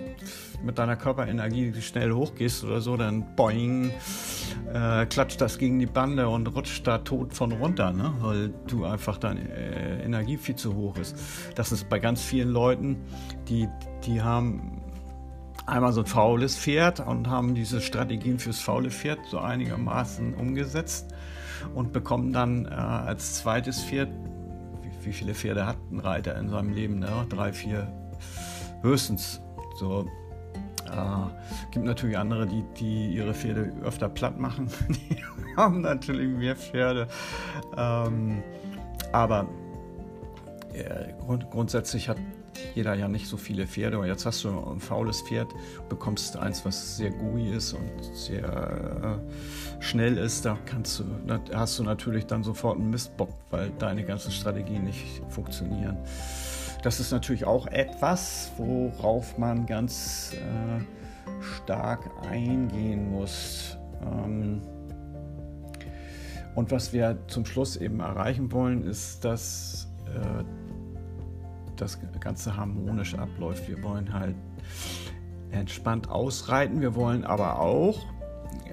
[0.63, 3.93] mit deiner Körperenergie schnell hochgehst oder so, dann boing,
[4.73, 8.13] äh, klatscht das gegen die Bande und rutscht da tot von runter, ne?
[8.21, 11.17] weil du einfach deine äh, Energie viel zu hoch ist.
[11.55, 12.99] Das ist bei ganz vielen Leuten,
[13.49, 13.69] die,
[14.05, 14.83] die haben
[15.67, 21.13] einmal so ein faules Pferd und haben diese Strategien fürs faule Pferd so einigermaßen umgesetzt
[21.75, 24.09] und bekommen dann äh, als zweites Pferd
[25.07, 26.99] wie viele Pferde hat ein Reiter in seinem Leben?
[26.99, 27.09] Ne?
[27.29, 27.87] Drei, vier,
[28.83, 29.41] höchstens.
[29.77, 30.07] So,
[30.87, 34.69] äh, gibt natürlich andere, die, die ihre Pferde öfter platt machen.
[34.89, 35.23] die
[35.57, 37.07] haben natürlich mehr Pferde.
[37.77, 38.43] Ähm,
[39.13, 39.49] aber
[40.73, 42.19] äh, grund, grundsätzlich hat
[42.75, 43.99] jeder ja nicht so viele Pferde.
[43.99, 45.49] Und jetzt hast du ein faules Pferd,
[45.89, 50.45] bekommst eins, was sehr gooey ist und sehr äh, schnell ist.
[50.45, 51.05] Da kannst du,
[51.53, 55.97] hast du natürlich dann sofort einen Mistbock, weil deine ganzen Strategien nicht funktionieren.
[56.83, 60.83] Das ist natürlich auch etwas, worauf man ganz äh,
[61.41, 63.77] stark eingehen muss.
[64.03, 64.63] Ähm,
[66.55, 70.45] und was wir zum Schluss eben erreichen wollen, ist, dass äh,
[71.81, 73.69] das Ganze harmonisch abläuft.
[73.69, 74.37] Wir wollen halt
[75.51, 76.81] entspannt ausreiten.
[76.81, 78.05] Wir wollen aber auch,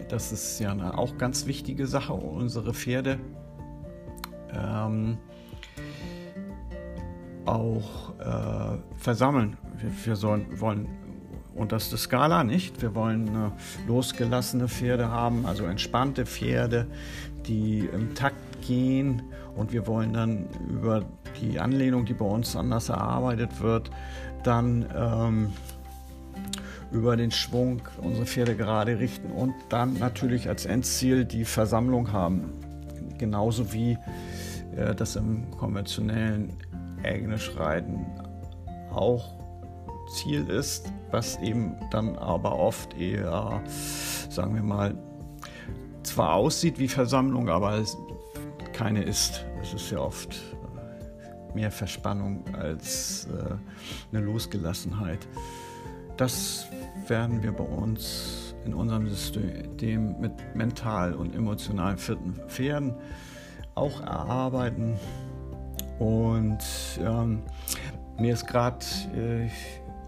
[0.09, 3.19] das ist ja eine auch ganz wichtige Sache, unsere Pferde
[4.53, 5.17] ähm,
[7.45, 9.57] auch äh, versammeln.
[9.77, 10.87] Wir, wir sollen, wollen
[11.55, 12.81] und das ist die Skala nicht.
[12.81, 16.87] Wir wollen äh, losgelassene Pferde haben, also entspannte Pferde,
[17.45, 19.21] die im Takt gehen.
[19.55, 21.03] Und wir wollen dann über
[21.41, 23.91] die Anlehnung, die bei uns anders erarbeitet wird,
[24.43, 25.53] dann ähm,
[26.91, 32.51] über den Schwung unsere Pferde gerade richten und dann natürlich als Endziel die Versammlung haben.
[33.17, 33.97] Genauso wie
[34.75, 36.53] äh, das im konventionellen
[37.03, 38.05] Englischreiten
[38.91, 39.39] auch
[40.13, 43.61] Ziel ist, was eben dann aber oft eher,
[44.29, 44.95] sagen wir mal,
[46.03, 47.81] zwar aussieht wie Versammlung, aber
[48.73, 49.45] keine ist.
[49.61, 50.35] Es ist ja oft
[51.53, 53.55] mehr Verspannung als äh,
[54.11, 55.27] eine Losgelassenheit.
[56.17, 56.67] das
[57.07, 62.93] werden wir bei uns in unserem System mit mental und emotional fitten Pferden
[63.75, 64.95] auch erarbeiten.
[65.99, 66.63] Und
[66.99, 67.43] ähm,
[68.19, 69.49] mir ist gerade äh,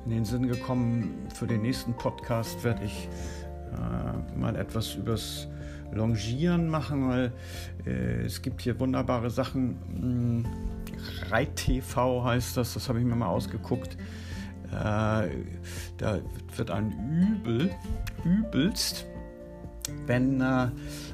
[0.05, 3.09] in den Sinn gekommen, für den nächsten Podcast werde ich
[3.73, 5.47] äh, mal etwas übers
[5.95, 7.31] Longieren machen, weil
[7.85, 9.77] äh, es gibt hier wunderbare Sachen.
[9.87, 10.45] Hm,
[11.29, 13.97] Reit-TV heißt das, das habe ich mir mal ausgeguckt.
[14.71, 15.29] Äh,
[15.97, 16.19] da
[16.55, 17.71] wird ein Übel,
[18.23, 19.05] übelst,
[20.05, 20.67] wenn äh,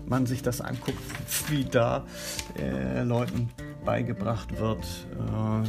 [0.05, 0.97] man sich das anguckt,
[1.49, 2.05] wie da
[2.57, 3.49] äh, Leuten
[3.85, 5.67] beigebracht wird, äh,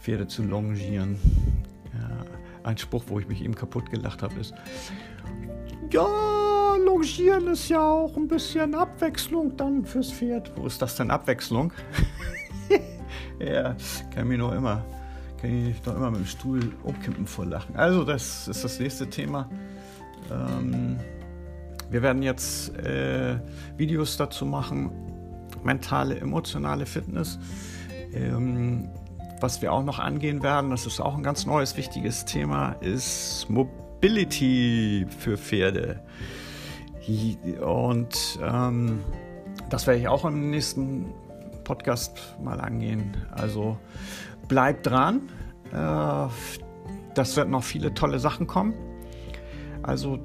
[0.00, 1.18] Pferde zu longieren.
[1.92, 2.24] Ja,
[2.64, 4.54] ein Spruch, wo ich mich eben kaputt gelacht habe, ist,
[5.90, 6.41] ja,
[6.84, 10.52] longieren ist ja auch ein bisschen Abwechslung dann fürs Pferd.
[10.56, 11.72] Wo ist das denn Abwechslung?
[13.38, 13.76] ja,
[14.14, 14.84] kann mich noch immer,
[15.40, 17.76] kann ich doch immer mit dem Stuhl umkippen vor Lachen.
[17.76, 19.48] Also das ist das nächste Thema.
[20.30, 20.98] Ähm,
[21.90, 23.38] wir werden jetzt äh,
[23.76, 24.90] Videos dazu machen,
[25.62, 27.38] mentale, emotionale Fitness.
[28.14, 28.88] Ähm,
[29.40, 33.46] was wir auch noch angehen werden, das ist auch ein ganz neues, wichtiges Thema, ist
[33.48, 36.00] Mobility für Pferde.
[37.60, 39.00] Und ähm,
[39.70, 41.12] das werde ich auch im nächsten
[41.64, 43.16] Podcast mal angehen.
[43.30, 43.78] Also
[44.48, 45.28] bleibt dran.
[45.72, 46.28] Äh,
[47.14, 48.74] das wird noch viele tolle Sachen kommen.
[49.82, 50.18] Also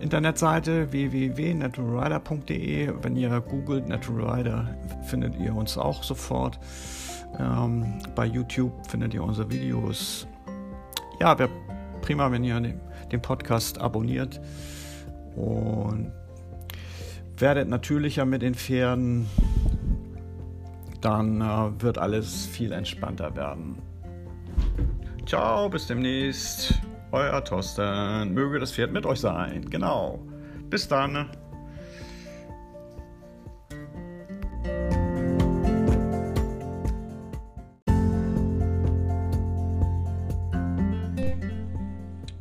[0.00, 2.92] Internetseite www.naturalrider.de.
[3.02, 6.58] Wenn ihr googelt Naturalrider, findet ihr uns auch sofort.
[7.38, 10.26] Ähm, bei YouTube findet ihr unsere Videos.
[11.20, 11.50] Ja, wäre
[12.00, 12.60] prima, wenn ihr
[13.12, 14.40] den Podcast abonniert
[15.36, 16.12] und
[17.38, 19.26] werdet natürlicher mit den Pferden.
[21.00, 23.78] Dann äh, wird alles viel entspannter werden.
[25.26, 26.80] Ciao, bis demnächst.
[27.12, 28.34] Euer Thorsten.
[28.34, 29.68] Möge das Pferd mit euch sein.
[29.70, 30.20] Genau.
[30.68, 31.30] Bis dann.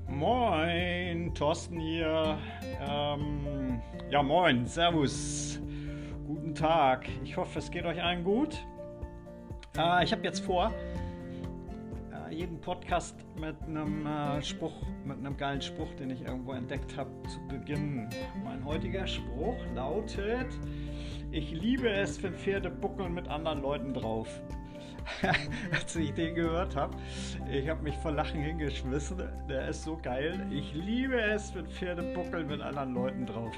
[0.08, 2.38] Moin, Thorsten hier.
[3.14, 5.60] Ähm, ja, moin, Servus.
[6.28, 7.08] Guten Tag.
[7.24, 8.66] Ich hoffe, es geht euch allen gut.
[9.78, 10.72] Äh, ich habe jetzt vor,
[12.30, 17.10] jeden Podcast mit einem äh, Spruch, mit einem geilen Spruch, den ich irgendwo entdeckt habe,
[17.28, 18.10] zu beginnen.
[18.44, 20.48] Mein heutiger Spruch lautet:
[21.32, 24.42] Ich liebe es, wenn Pferde buckeln mit anderen Leuten drauf.
[25.72, 26.96] als ich den gehört habe.
[27.52, 29.22] Ich habe mich vor Lachen hingeschmissen.
[29.48, 30.46] Der ist so geil.
[30.52, 33.54] Ich liebe es, wenn Pferde buckeln mit anderen Leuten drauf.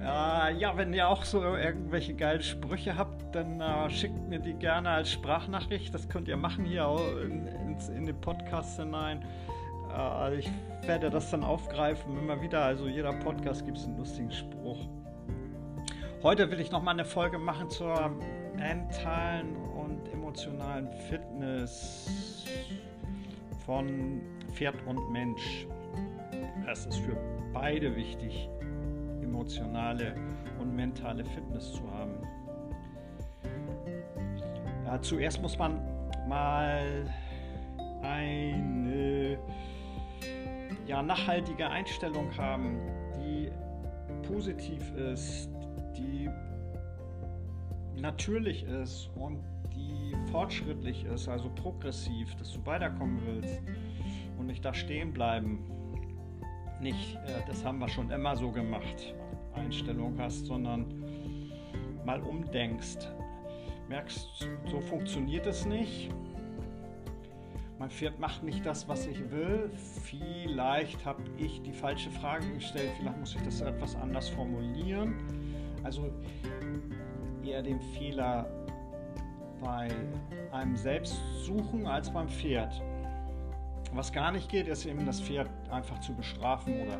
[0.00, 4.54] Äh, ja, wenn ihr auch so irgendwelche geilen Sprüche habt, dann äh, schickt mir die
[4.54, 5.94] gerne als Sprachnachricht.
[5.94, 6.88] Das könnt ihr machen hier
[7.24, 9.24] in, in, in den Podcast hinein.
[9.96, 10.50] Äh, ich
[10.82, 12.62] werde das dann aufgreifen immer wieder.
[12.62, 14.88] Also jeder Podcast gibt es einen lustigen Spruch.
[16.22, 18.12] Heute will ich noch mal eine Folge machen zur
[18.56, 19.56] mentalen
[19.92, 22.46] und emotionalen Fitness
[23.66, 25.66] von Pferd und Mensch.
[26.70, 27.16] Es ist für
[27.52, 28.48] beide wichtig,
[29.22, 30.14] emotionale
[30.58, 32.12] und mentale Fitness zu haben.
[34.86, 35.80] Ja, zuerst muss man
[36.26, 37.04] mal
[38.02, 39.38] eine
[40.86, 42.80] ja, nachhaltige Einstellung haben,
[43.16, 43.50] die
[44.26, 45.50] positiv ist,
[45.96, 46.28] die
[48.00, 49.51] natürlich ist und
[50.30, 53.62] fortschrittlich ist, also progressiv, dass du weiterkommen willst
[54.38, 55.60] und nicht da stehen bleiben.
[56.80, 59.14] Nicht, äh, das haben wir schon immer so gemacht,
[59.54, 60.86] Einstellung hast, sondern
[62.04, 63.08] mal umdenkst.
[63.88, 66.10] Merkst, so funktioniert es nicht.
[67.78, 69.70] Mein Pferd macht nicht das, was ich will.
[70.04, 72.90] Vielleicht habe ich die falsche Frage gestellt.
[72.98, 75.16] Vielleicht muss ich das etwas anders formulieren.
[75.82, 76.10] Also
[77.44, 78.46] eher den Fehler
[79.62, 79.88] bei
[80.52, 82.82] einem selbst suchen als beim Pferd.
[83.94, 86.98] Was gar nicht geht, ist eben das Pferd einfach zu bestrafen oder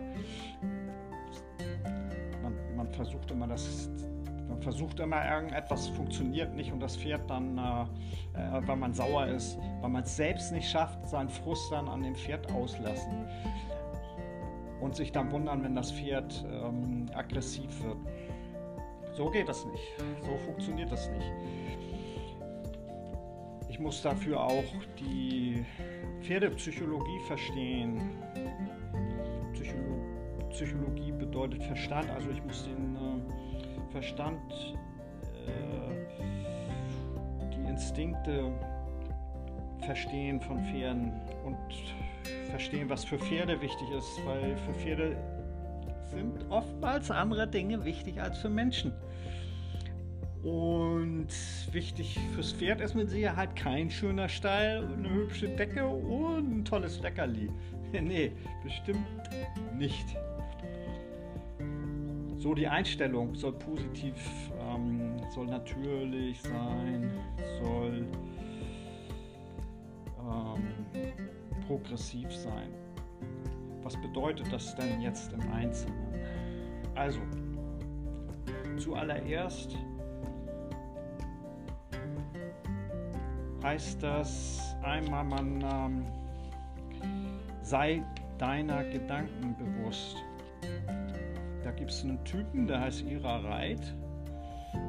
[2.43, 3.91] man, man versucht immer das,
[4.49, 7.83] man versucht immer irgendetwas funktioniert nicht und das Pferd dann, äh,
[8.39, 12.03] äh, weil man sauer ist, weil man es selbst nicht schafft, seinen Frust dann an
[12.03, 13.27] dem Pferd auslassen
[14.81, 17.97] und sich dann wundern, wenn das Pferd ähm, aggressiv wird.
[19.15, 19.83] So geht das nicht.
[20.23, 21.33] So funktioniert das nicht.
[23.83, 24.65] Muss dafür auch
[25.01, 25.67] die
[26.23, 28.01] Pferdepsychologie verstehen.
[29.53, 29.99] Psycholo
[30.51, 34.41] Psychologie bedeutet Verstand, also ich muss den äh, Verstand,
[35.47, 35.91] äh,
[37.53, 38.53] die Instinkte
[39.81, 41.59] Verstehen von Pferden und
[42.51, 45.17] verstehen, was für Pferde wichtig ist, weil für Pferde
[46.13, 48.93] sind oftmals andere Dinge wichtig als für Menschen.
[50.43, 51.29] Und
[51.71, 57.01] wichtig fürs Pferd ist mit Sicherheit kein schöner Stall, eine hübsche Decke und ein tolles
[57.01, 57.49] Leckerli.
[57.93, 58.33] nee,
[58.65, 59.07] bestimmt
[59.79, 60.17] nicht.
[62.39, 64.17] So, die Einstellung soll positiv,
[64.59, 67.09] ähm, soll natürlich sein,
[67.61, 68.05] soll
[70.19, 70.63] ähm,
[71.69, 72.69] progressiv sein.
[73.85, 75.97] Was bedeutet das denn jetzt im Einzelnen?
[76.97, 77.21] Also,
[78.77, 79.77] zuallererst
[83.63, 86.07] heißt das einmal, man ähm,
[87.63, 88.03] sei
[88.39, 90.17] deiner Gedanken bewusst.
[91.63, 93.95] Da gibt es einen Typen, der heißt Ira Reit,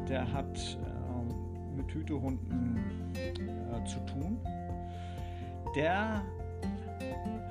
[0.10, 4.40] der hat äh, mit Hütehunden äh, zu tun.
[5.76, 6.24] Der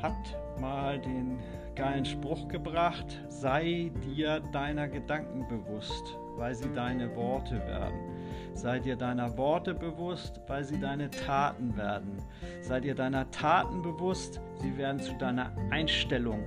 [0.03, 1.39] hat mal den
[1.75, 8.12] geilen Spruch gebracht, sei dir deiner Gedanken bewusst, weil sie deine Worte werden.
[8.55, 12.19] Sei dir deiner Worte bewusst, weil sie deine Taten werden.
[12.61, 16.45] Sei dir deiner Taten bewusst, sie werden zu deiner Einstellung.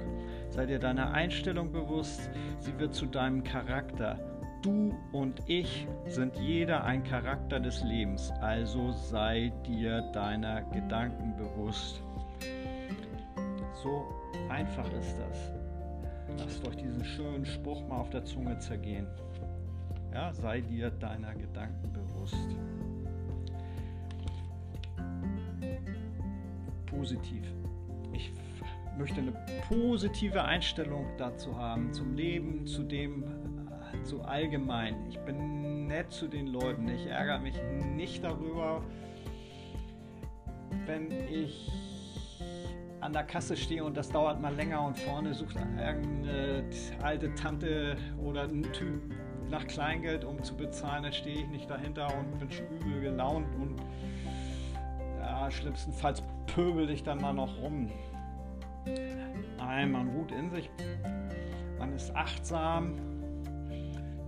[0.49, 4.17] Sei dir deiner Einstellung bewusst, sie wird zu deinem Charakter.
[4.61, 12.01] Du und ich sind jeder ein Charakter des Lebens, also sei dir deiner Gedanken bewusst.
[13.83, 14.05] So
[14.49, 15.51] einfach ist das.
[16.39, 19.07] Lasst euch diesen schönen Spruch mal auf der Zunge zergehen.
[20.15, 22.47] Ja, sei dir deiner Gedanken bewusst.
[26.85, 27.43] Positiv.
[28.13, 28.31] Ich
[28.97, 29.33] möchte eine
[29.67, 33.25] positive Einstellung dazu haben, zum Leben, zu dem,
[34.03, 34.95] zu allgemein.
[35.09, 36.87] Ich bin nett zu den Leuten.
[36.87, 37.55] Ich ärgere mich
[37.93, 38.81] nicht darüber,
[40.85, 41.69] wenn ich
[43.01, 46.63] an der Kasse stehe und das dauert mal länger und vorne sucht irgendeine
[47.01, 49.13] alte Tante oder ein Typ
[49.49, 53.75] nach Kleingeld, um zu bezahlen, dann stehe ich nicht dahinter und bin übel gelaunt und
[55.19, 57.89] ja, schlimmstenfalls pöbel ich dann mal noch rum.
[59.57, 60.69] Nein, man ruht in sich,
[61.79, 62.95] man ist achtsam,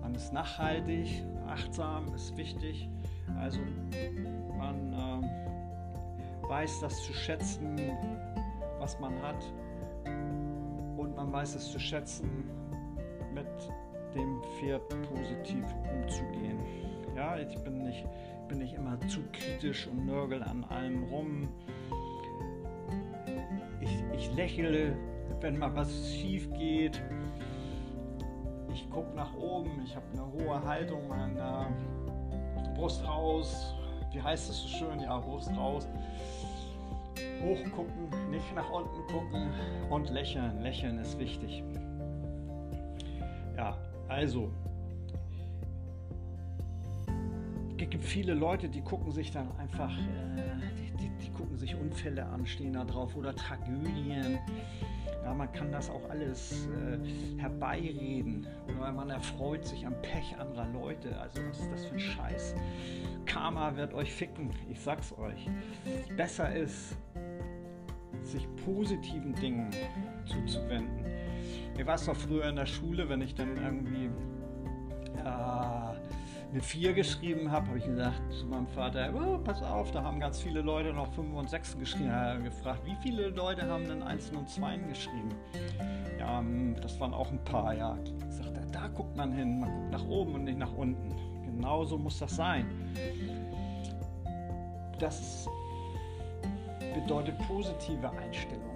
[0.02, 2.90] man ist nachhaltig, achtsam ist wichtig.
[3.40, 3.60] Also
[4.58, 7.80] man äh, weiß das zu schätzen,
[8.80, 9.44] was man hat
[10.98, 12.50] und man weiß es zu schätzen,
[13.34, 13.48] mit
[14.18, 16.60] dem Pferd positiv umzugehen.
[17.16, 18.06] Ja, ich bin nicht,
[18.48, 21.48] bin nicht immer zu kritisch und nörgel an allem rum.
[23.82, 24.96] Ich, ich lächle,
[25.42, 27.02] wenn mal was schief geht.
[28.74, 31.68] Ich gucke nach oben, ich habe eine hohe Haltung, meine
[32.76, 33.74] Brust raus.
[34.12, 35.00] Wie heißt es so schön?
[35.00, 35.88] Ja, Brust raus
[37.44, 39.50] hochgucken, nicht nach unten gucken
[39.90, 40.62] und lächeln.
[40.62, 41.64] Lächeln ist wichtig.
[44.18, 44.52] Also.
[47.80, 50.42] Es gibt viele Leute, die gucken sich dann einfach, äh,
[50.76, 54.40] die, die, die, gucken sich Unfälle an, stehen da drauf oder Tragödien.
[55.24, 58.48] Ja, man kann das auch alles äh, herbeireden
[58.80, 61.16] oder man erfreut sich am Pech anderer Leute.
[61.20, 62.56] Also was ist das für ein Scheiß?
[63.28, 65.48] Karma wird euch ficken, ich sag's euch.
[66.18, 66.98] Besser ist,
[68.24, 69.70] sich positiven Dingen
[70.26, 71.17] zuzuwenden.
[71.86, 74.10] War es doch früher in der Schule, wenn ich dann irgendwie
[75.18, 75.28] äh,
[76.52, 80.20] eine 4 geschrieben habe, habe ich gesagt zu meinem Vater, oh, pass auf, da haben
[80.20, 82.10] ganz viele Leute noch 5 und 6 geschrieben.
[82.10, 85.30] Er hat gefragt, wie viele Leute haben denn 1 und 2 geschrieben?
[86.20, 87.98] Ja, hm, das waren auch ein paar, ja.
[88.30, 91.16] Ich sagte, da guckt man hin, man guckt nach oben und nicht nach unten.
[91.46, 92.66] Genauso muss das sein.
[95.00, 95.48] Das
[96.94, 98.67] bedeutet positive Einstellung.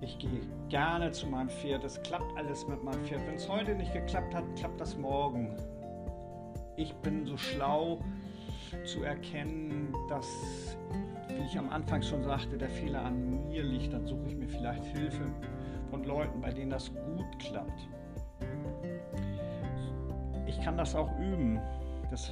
[0.00, 1.84] Ich gehe gerne zu meinem Pferd.
[1.84, 3.26] Es klappt alles mit meinem Pferd.
[3.26, 5.56] Wenn es heute nicht geklappt hat, klappt das morgen.
[6.76, 8.00] Ich bin so schlau
[8.84, 10.76] zu erkennen, dass,
[11.28, 13.92] wie ich am Anfang schon sagte, der Fehler an mir liegt.
[13.92, 15.30] Dann suche ich mir vielleicht Hilfe
[15.90, 17.88] von Leuten, bei denen das gut klappt.
[20.46, 21.58] Ich kann das auch üben.
[22.10, 22.30] Das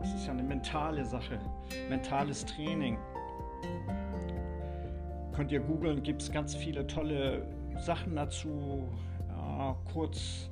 [0.00, 1.38] das ist ja eine mentale Sache,
[1.88, 2.98] mentales Training.
[5.38, 8.88] Könnt ihr googeln, gibt es ganz viele tolle Sachen dazu,
[9.28, 10.50] ja, kurz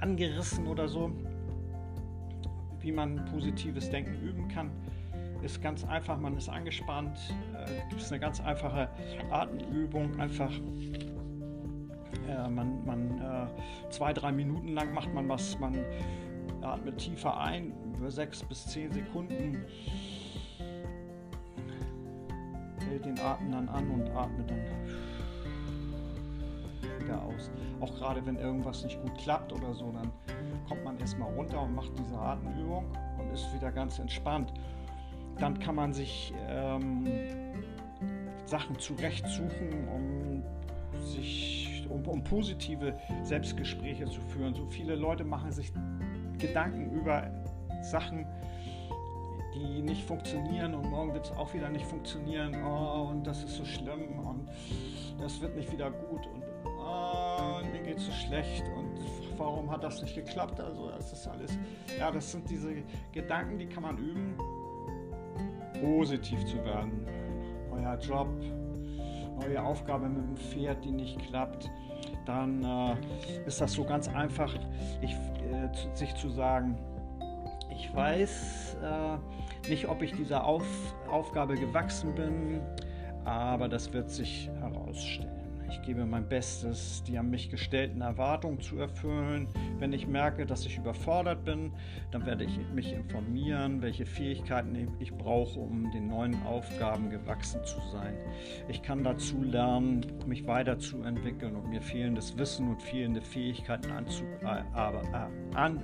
[0.00, 1.10] angerissen oder so,
[2.80, 4.70] wie man positives Denken üben kann.
[5.40, 7.18] Ist ganz einfach, man ist angespannt,
[7.54, 8.90] äh, gibt es eine ganz einfache
[9.30, 10.52] Atemübung, einfach
[12.28, 15.74] äh, man, man äh, zwei, drei Minuten lang macht man was, man
[16.60, 19.64] atmet tiefer ein, über sechs bis zehn Sekunden
[23.14, 24.60] den Atem dann an und atmet dann
[27.00, 27.50] wieder aus.
[27.80, 30.10] Auch gerade wenn irgendwas nicht gut klappt oder so, dann
[30.68, 32.84] kommt man erstmal runter und macht diese Atemübung
[33.18, 34.52] und ist wieder ganz entspannt.
[35.38, 37.06] Dann kann man sich ähm,
[38.44, 40.42] Sachen zurechtsuchen, um
[41.00, 44.54] sich um, um positive Selbstgespräche zu führen.
[44.54, 45.72] So viele Leute machen sich
[46.38, 47.30] Gedanken über
[47.82, 48.26] Sachen,
[49.58, 52.54] die nicht funktionieren und morgen wird es auch wieder nicht funktionieren.
[52.64, 54.48] Oh, und das ist so schlimm und
[55.20, 56.42] das wird nicht wieder gut und
[56.78, 58.88] oh, mir geht es so schlecht und
[59.36, 60.60] warum hat das nicht geklappt?
[60.60, 61.58] Also das ist alles,
[61.98, 62.70] ja, das sind diese
[63.12, 64.34] Gedanken, die kann man üben,
[65.80, 67.06] positiv zu werden.
[67.70, 68.28] Neuer Job,
[69.40, 71.70] neue Aufgabe mit dem Pferd, die nicht klappt,
[72.24, 72.96] dann äh,
[73.46, 74.54] ist das so ganz einfach,
[75.00, 76.76] ich, äh, sich zu sagen,
[77.78, 80.66] ich weiß äh, nicht, ob ich dieser Auf
[81.08, 82.60] Aufgabe gewachsen bin,
[83.24, 85.37] aber das wird sich herausstellen.
[85.70, 89.48] Ich gebe mein Bestes, die an mich gestellten Erwartungen zu erfüllen.
[89.78, 91.72] Wenn ich merke, dass ich überfordert bin,
[92.10, 97.80] dann werde ich mich informieren, welche Fähigkeiten ich brauche, um den neuen Aufgaben gewachsen zu
[97.92, 98.14] sein.
[98.68, 104.62] Ich kann dazu lernen, mich weiterzuentwickeln und mir fehlendes Wissen und fehlende Fähigkeiten anzu, äh,
[104.72, 105.82] aber, äh, an,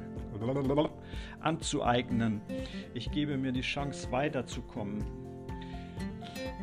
[1.41, 2.41] anzueignen.
[2.95, 5.05] Ich gebe mir die Chance, weiterzukommen.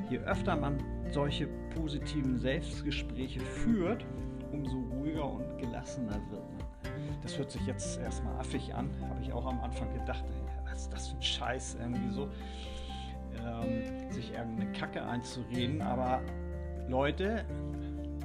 [0.10, 0.78] Je öfter man
[1.14, 4.06] solche positiven Selbstgespräche führt,
[4.52, 6.68] umso ruhiger und gelassener wird man.
[7.22, 10.24] Das hört sich jetzt erstmal affig an, habe ich auch am Anfang gedacht,
[10.66, 12.30] was ist das für ein Scheiß irgendwie so,
[13.46, 16.22] ähm, sich irgendeine Kacke einzureden, aber
[16.88, 17.46] Leute,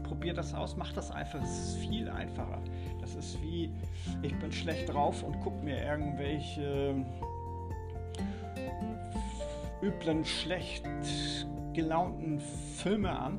[0.03, 2.61] probiert das aus, macht das einfach, es ist viel einfacher.
[3.01, 3.71] Das ist wie,
[4.23, 7.05] ich bin schlecht drauf und gucke mir irgendwelche
[9.83, 10.85] üblen, schlecht
[11.77, 13.39] gelaunten Filme an,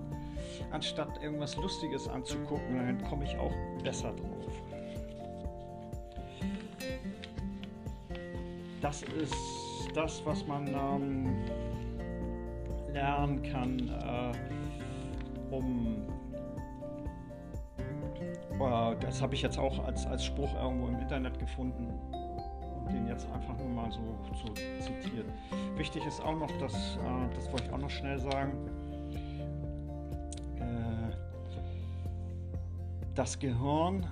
[0.72, 2.78] anstatt irgendwas Lustiges anzugucken.
[2.78, 4.54] Dann komme ich auch besser drauf.
[8.80, 9.34] Das ist
[9.96, 11.44] das, was man ähm,
[12.94, 16.06] lernen kann, äh, um
[18.60, 21.92] äh, das habe ich jetzt auch als, als Spruch irgendwo im Internet gefunden
[22.88, 24.00] den jetzt einfach nur mal so,
[24.34, 25.26] so zitiert.
[25.76, 28.54] Wichtig ist auch noch, dass, äh, das wollte ich auch noch schnell sagen,
[30.60, 31.16] äh,
[33.16, 34.06] das Gehirn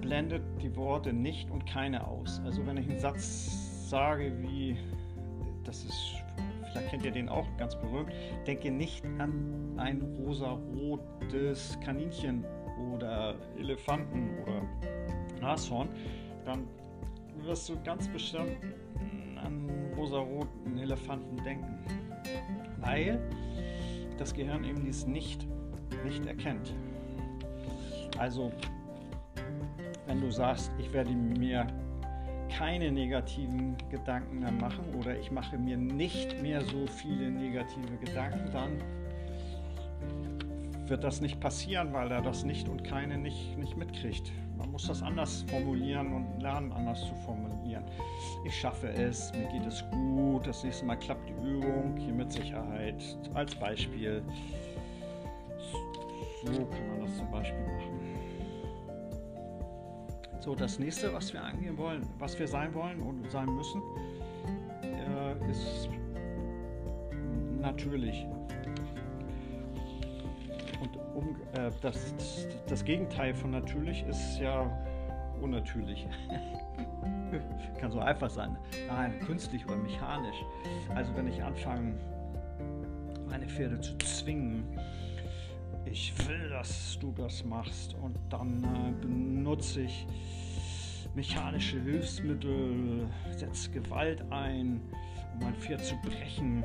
[0.00, 2.40] blendet die Worte nicht und keine aus.
[2.44, 4.76] Also wenn ich einen Satz sage wie,
[5.64, 6.14] das ist,
[6.72, 8.12] vielleicht kennt ihr den auch ganz berühmt,
[8.46, 12.44] denke nicht an ein rosa-rotes Kaninchen
[12.92, 14.62] oder Elefanten oder
[15.40, 15.88] Nashorn,
[16.44, 16.66] dann
[17.44, 18.56] wirst du ganz bestimmt
[19.36, 21.78] an rosaroten Elefanten denken.
[22.78, 23.20] Weil
[24.18, 25.46] das Gehirn eben dies nicht,
[26.04, 26.74] nicht erkennt.
[28.18, 28.52] Also,
[30.06, 31.66] wenn du sagst, ich werde mir
[32.50, 38.50] keine negativen Gedanken mehr machen oder ich mache mir nicht mehr so viele negative Gedanken,
[38.52, 38.72] dann
[40.90, 44.32] wird das nicht passieren, weil er das nicht und keine nicht, nicht mitkriegt.
[44.58, 47.84] Man muss das anders formulieren und lernen, anders zu formulieren.
[48.44, 52.32] Ich schaffe es, mir geht es gut, das nächste Mal klappt die Übung, hier mit
[52.32, 53.02] Sicherheit.
[53.34, 54.22] Als Beispiel.
[56.44, 58.00] So kann man das zum Beispiel machen.
[60.40, 63.82] So, das nächste, was wir angehen wollen, was wir sein wollen und sein müssen,
[64.82, 65.88] äh, ist
[67.60, 68.26] natürlich
[71.14, 72.14] um, äh, das,
[72.66, 74.70] das Gegenteil von natürlich ist ja
[75.40, 76.06] unnatürlich.
[77.80, 78.56] Kann so einfach sein.
[78.88, 80.36] Nein, künstlich oder mechanisch.
[80.94, 81.94] Also wenn ich anfange,
[83.28, 84.64] meine Pferde zu zwingen,
[85.84, 90.06] ich will, dass du das machst und dann äh, benutze ich
[91.14, 94.80] mechanische Hilfsmittel, setze Gewalt ein,
[95.34, 96.64] um mein Pferd zu brechen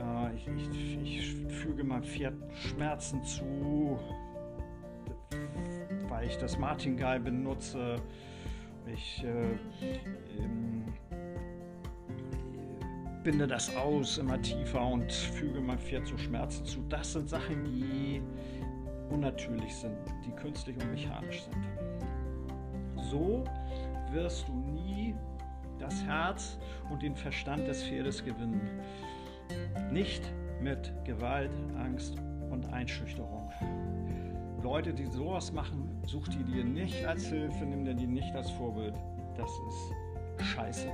[0.00, 3.98] äh, ich, ich, ich füge meinem Pferd Schmerzen zu,
[6.08, 7.96] weil ich das Martingall benutze.
[8.92, 9.58] Ich äh,
[10.38, 10.84] ähm,
[13.22, 16.80] binde das aus immer tiefer und füge meinem Pferd so Schmerzen zu.
[16.88, 18.22] Das sind Sachen, die
[19.10, 21.56] unnatürlich sind, die künstlich und mechanisch sind.
[23.10, 23.44] So
[24.12, 25.14] wirst du nie
[25.78, 26.58] das Herz
[26.90, 28.60] und den Verstand des Pferdes gewinnen.
[29.90, 30.22] Nicht
[30.60, 32.16] mit Gewalt, Angst
[32.50, 33.50] und Einschüchterung.
[34.62, 38.50] Leute, die sowas machen, such die dir nicht als Hilfe, nimm dir die nicht als
[38.50, 38.94] Vorbild.
[39.36, 40.88] Das ist scheiße.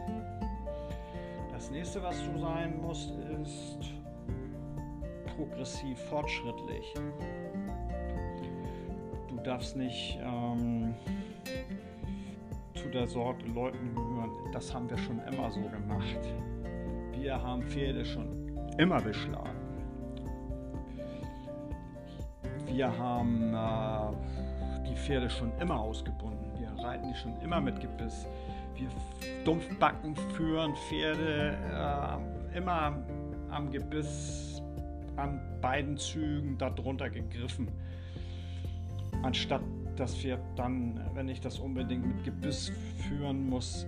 [1.53, 3.11] Das nächste, was du sein musst,
[3.43, 3.79] ist
[5.37, 6.95] progressiv, fortschrittlich.
[9.29, 10.95] Du darfst nicht ähm,
[12.75, 16.21] zu der Sorte Leuten gehören, das haben wir schon immer so gemacht.
[17.13, 18.45] Wir haben Pferde schon
[18.79, 19.57] immer beschlagen.
[22.67, 26.51] Wir haben äh, die Pferde schon immer ausgebunden.
[26.59, 28.27] Wir reiten die schon immer mit Gebiss.
[28.75, 28.89] Wir
[29.45, 32.99] Dumpfbacken führen Pferde äh, immer
[33.51, 34.62] am Gebiss
[35.17, 37.69] an beiden Zügen darunter gegriffen.
[39.23, 39.62] Anstatt
[39.97, 42.71] das Pferd dann, wenn ich das unbedingt mit Gebiss
[43.09, 43.87] führen muss,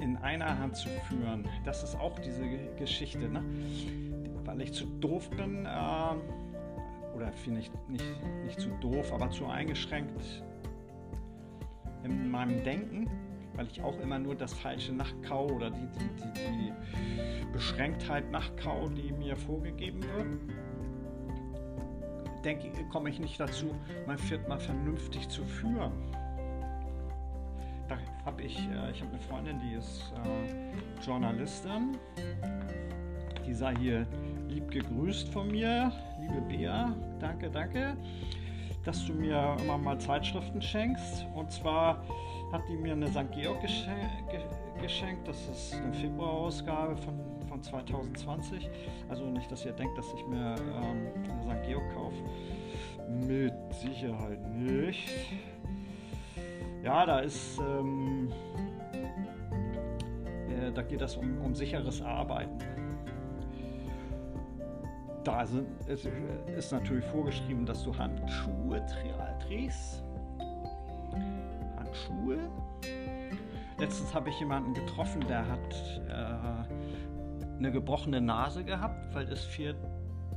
[0.00, 1.48] in einer Hand zu führen.
[1.64, 2.42] Das ist auch diese
[2.78, 3.42] Geschichte, ne?
[4.44, 5.68] weil ich zu doof bin, äh,
[7.14, 8.04] oder finde ich nicht,
[8.44, 10.42] nicht zu doof, aber zu eingeschränkt
[12.02, 13.08] in meinem Denken,
[13.54, 18.88] weil ich auch immer nur das Falsche nachkau oder die, die, die, die Beschränktheit nachkau,
[18.88, 20.26] die mir vorgegeben wird.
[22.44, 23.74] Denke, komme ich nicht dazu,
[24.06, 25.92] mein Pferd mal vernünftig zu führen.
[27.88, 31.96] Da habe ich, äh, ich habe eine Freundin, die ist äh, Journalistin.
[33.46, 34.06] Die sei hier
[34.48, 35.92] lieb gegrüßt von mir.
[36.20, 37.96] Liebe Bea, danke, danke,
[38.84, 41.26] dass du mir immer mal Zeitschriften schenkst.
[41.34, 42.02] Und zwar
[42.52, 43.30] hat die mir eine St.
[43.32, 43.60] Georg
[44.80, 45.28] geschenkt.
[45.28, 48.70] Das ist eine Februarausgabe von, von 2020.
[49.10, 51.66] Also nicht, dass ihr denkt, dass ich mir ähm, eine St.
[51.66, 52.16] Georg kaufe.
[53.26, 55.10] Mit Sicherheit nicht.
[56.84, 58.30] Ja, da ist, ähm,
[60.48, 62.58] äh, da geht es um, um sicheres Arbeiten.
[65.24, 66.06] Da sind, ist,
[66.56, 70.04] ist natürlich vorgeschrieben, dass du Handschuhe trägst
[71.94, 72.38] Schuhe.
[73.78, 79.76] Letztens habe ich jemanden getroffen, der hat äh, eine gebrochene Nase gehabt, weil das Pferd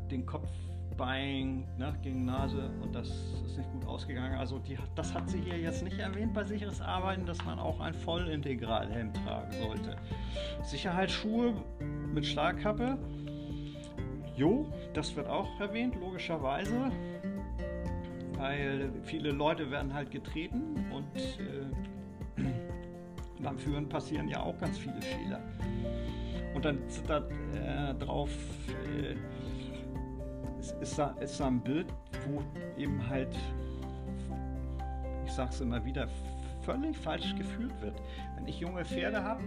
[0.10, 0.50] den Kopf
[0.98, 3.08] Bein ne, gegen Nase und das
[3.45, 4.38] ist nicht gut ausgegangen.
[4.38, 7.80] Also die, das hat sie hier jetzt nicht erwähnt bei sicheres Arbeiten, dass man auch
[7.80, 9.95] ein Vollintegralhelm tragen sollte.
[10.64, 11.54] Sicherheitsschuhe
[12.14, 12.98] mit Schlagkappe,
[14.36, 16.91] jo, das wird auch erwähnt, logischerweise
[18.38, 22.41] weil viele Leute werden halt getreten und äh,
[23.43, 25.41] beim Führen passieren ja auch ganz viele Fehler.
[26.54, 28.30] Und dann da, äh, drauf
[28.70, 29.16] äh,
[30.74, 31.88] ist, da, ist ein Bild,
[32.28, 32.41] wo
[32.80, 33.36] eben halt,
[35.26, 36.07] ich sag's immer wieder,
[36.61, 37.95] völlig falsch geführt wird.
[38.36, 39.43] Wenn ich junge Pferde habe,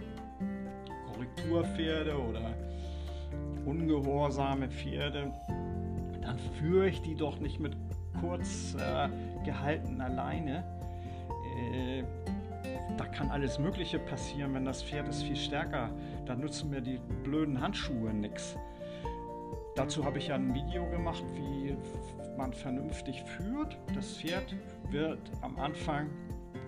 [1.11, 2.53] Korrekturpferde oder
[3.65, 5.31] ungehorsame Pferde,
[6.21, 7.75] dann führe ich die doch nicht mit
[8.19, 9.09] kurz äh,
[9.43, 10.63] gehalten alleine.
[11.57, 12.03] Äh,
[12.97, 15.89] da kann alles Mögliche passieren, wenn das Pferd ist viel stärker.
[16.25, 18.55] Da nutzen mir die blöden Handschuhe nichts.
[19.75, 21.77] Dazu habe ich ja ein Video gemacht, wie
[22.37, 23.77] man vernünftig führt.
[23.95, 24.55] Das Pferd
[24.89, 26.09] wird am Anfang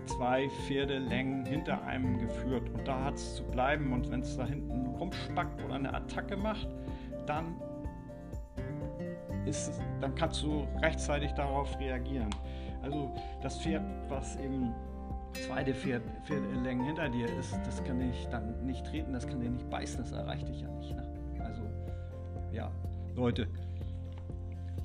[0.05, 4.45] zwei Pferdelängen hinter einem geführt und da hat es zu bleiben und wenn es da
[4.45, 6.67] hinten rumspackt oder eine Attacke macht,
[7.25, 7.55] dann
[9.45, 12.29] ist, dann kannst du rechtzeitig darauf reagieren.
[12.81, 14.73] Also das Pferd, was eben
[15.33, 19.49] zweite Pferd, Pferdelängen hinter dir ist, das kann dich dann nicht treten, das kann dir
[19.49, 20.95] nicht beißen, das erreicht dich ja nicht.
[20.95, 21.13] Ne?
[21.39, 21.63] Also
[22.51, 22.71] ja,
[23.15, 23.47] Leute,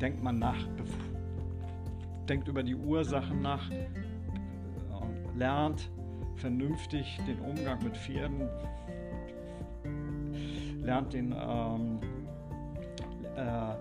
[0.01, 0.67] denkt man nach,
[2.29, 3.71] denkt über die Ursachen nach,
[5.37, 5.91] lernt
[6.37, 8.49] vernünftig den Umgang mit Pferden,
[10.83, 12.01] lernt den ähm,
[13.37, 13.75] äh,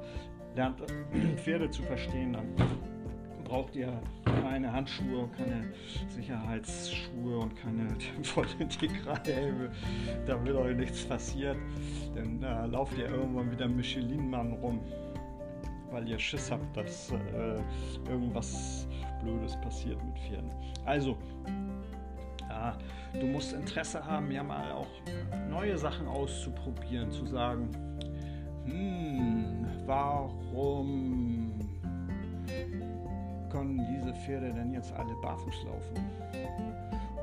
[0.55, 0.81] lernt
[1.35, 2.55] Pferde zu verstehen, dann
[3.47, 3.91] braucht ihr
[4.25, 5.71] keine Handschuhe, keine
[6.09, 7.87] Sicherheitsschuhe und keine
[8.23, 9.71] Vollintegralhelme.
[10.25, 11.57] Da wird euch nichts passieren.
[12.15, 14.81] Dann äh, lauft ihr irgendwann wieder Michelin-Mann rum,
[15.91, 17.61] weil ihr Schiss habt, dass äh,
[18.09, 18.87] irgendwas
[19.23, 20.51] Blödes passiert mit Pferden.
[20.85, 21.17] Also,
[22.49, 22.77] ja,
[23.13, 24.87] du musst Interesse haben, ja mal auch
[25.49, 27.69] neue Sachen auszuprobieren, zu sagen,
[28.65, 31.36] hm, warum
[34.07, 35.95] diese Pferde denn jetzt alle barfuß laufen?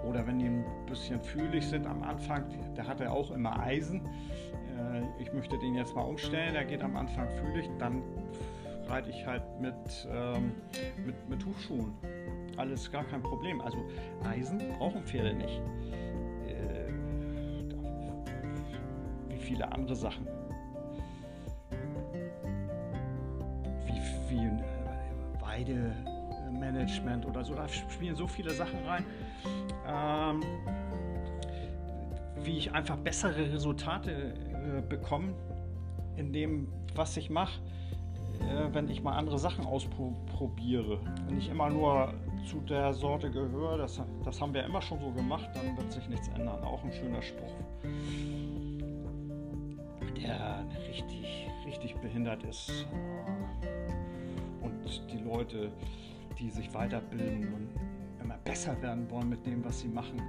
[0.07, 2.45] Oder wenn die ein bisschen fühlig sind am Anfang,
[2.77, 4.03] der hatte auch immer Eisen.
[4.05, 8.03] Äh, ich möchte den jetzt mal umstellen, der geht am Anfang fühlig, dann
[8.87, 9.75] reite ich halt mit,
[10.11, 10.53] ähm,
[11.07, 11.95] mit, mit Hufschuhen.
[12.59, 13.63] Alles gar kein Problem.
[13.63, 13.79] Also
[14.25, 15.63] Eisen brauchen Pferde nicht.
[16.47, 16.93] Äh,
[19.31, 20.29] wie viele andere Sachen.
[25.65, 26.14] wie äh,
[26.55, 27.55] Weidemanagement oder so.
[27.55, 29.05] Da spielen so viele Sachen rein,
[29.87, 30.43] ähm,
[32.43, 35.35] wie ich einfach bessere Resultate äh, bekomme,
[36.17, 37.61] in dem, was ich mache,
[38.41, 41.01] äh, wenn ich mal andere Sachen ausprobiere.
[41.27, 42.15] Wenn ich immer nur
[42.49, 46.09] zu der Sorte gehöre, das, das haben wir immer schon so gemacht, dann wird sich
[46.09, 46.63] nichts ändern.
[46.63, 47.55] Auch ein schöner Spruch,
[50.23, 52.87] der richtig, richtig behindert ist.
[54.61, 55.71] Und die Leute,
[56.39, 57.69] die sich weiterbilden und
[58.23, 60.21] immer besser werden wollen mit dem, was sie machen,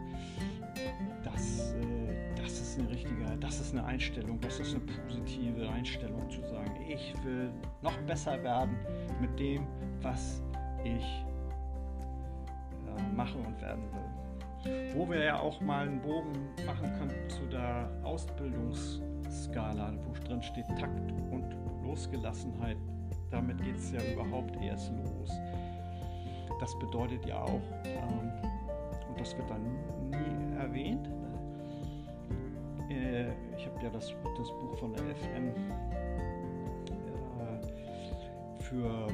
[1.23, 6.29] das, äh, das ist eine richtige, das ist eine Einstellung, das ist eine positive Einstellung
[6.29, 7.51] zu sagen, ich will
[7.81, 8.75] noch besser werden
[9.21, 9.65] mit dem,
[10.01, 10.43] was
[10.83, 11.25] ich
[13.15, 14.93] mache und werden will.
[14.93, 16.33] Wo wir ja auch mal einen Bogen
[16.65, 22.77] machen können zu der Ausbildungsskala, wo drin steht Takt und Losgelassenheit.
[23.29, 25.31] Damit geht es ja überhaupt erst los.
[26.59, 28.31] Das bedeutet ja auch, ähm,
[29.09, 29.63] und das wird dann
[30.09, 31.09] nie erwähnt,
[32.89, 35.47] äh, ich habe ja das, das Buch von der FN
[37.39, 39.07] äh, für,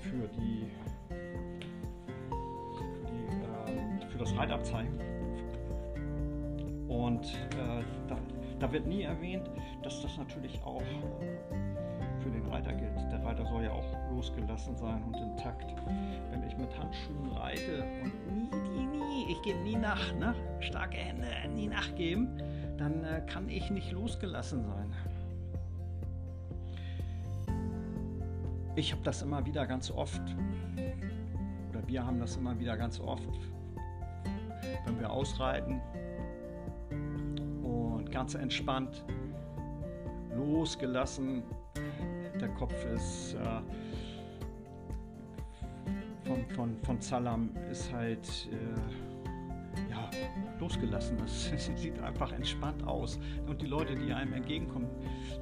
[0.00, 0.70] für die
[4.18, 4.98] für das Reitabzeichen.
[6.88, 8.16] Und äh, da,
[8.58, 9.48] da, wird nie erwähnt,
[9.82, 11.77] dass das natürlich auch äh,
[12.28, 12.96] für den Reiter gilt.
[13.10, 15.74] Der Reiter soll ja auch losgelassen sein und intakt.
[16.30, 17.84] Wenn ich mit Handschuhen reite
[18.28, 20.34] und nie, nie, nie, ich gebe nie nach, ne?
[20.60, 22.42] starke Hände, nie nachgeben,
[22.76, 24.92] dann äh, kann ich nicht losgelassen sein.
[28.76, 30.22] Ich habe das immer wieder ganz oft,
[31.70, 33.28] oder wir haben das immer wieder ganz oft,
[34.84, 35.80] wenn wir ausreiten
[37.64, 39.04] und ganz entspannt,
[40.36, 41.42] losgelassen.
[42.48, 43.60] Der Kopf ist äh,
[46.24, 50.10] von, von, von Zalam ist halt äh, ja,
[50.58, 51.16] losgelassen.
[51.50, 53.18] Das sieht einfach entspannt aus.
[53.46, 54.88] Und die Leute, die einem entgegenkommen,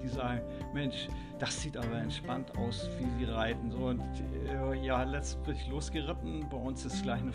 [0.02, 0.40] die sagen,
[0.74, 3.70] Mensch, das sieht aber entspannt aus, wie sie reiten.
[3.70, 4.02] So, und
[4.48, 6.48] äh, ja, letztlich losgeritten.
[6.50, 7.32] Bei uns ist gleich eine,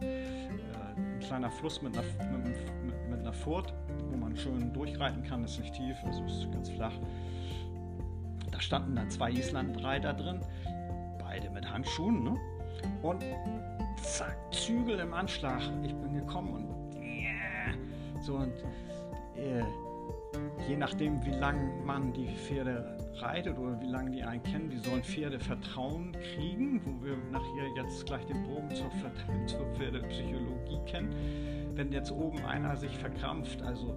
[0.00, 2.06] eine kleiner Fluss mit einer,
[2.38, 3.74] mit, mit, mit einer Furt,
[4.10, 5.44] wo man schön durchreiten kann.
[5.44, 6.94] Ist nicht tief, also ist ganz flach.
[8.68, 10.40] Standen dann zwei Islandreiter drin,
[11.18, 12.22] beide mit Handschuhen.
[12.22, 12.36] Ne?
[13.00, 13.24] Und
[14.02, 15.62] zack, Zügel im Anschlag.
[15.82, 17.72] Ich bin gekommen und yeah,
[18.20, 18.52] so und
[19.36, 19.62] äh,
[20.68, 24.76] je nachdem, wie lange man die Pferde reitet oder wie lange die einen kennen, die
[24.76, 28.90] sollen Pferde Vertrauen kriegen, wo wir nachher jetzt gleich den Bogen zur,
[29.46, 31.14] zur Pferdepsychologie kennen.
[31.72, 33.96] Wenn jetzt oben einer sich verkrampft, also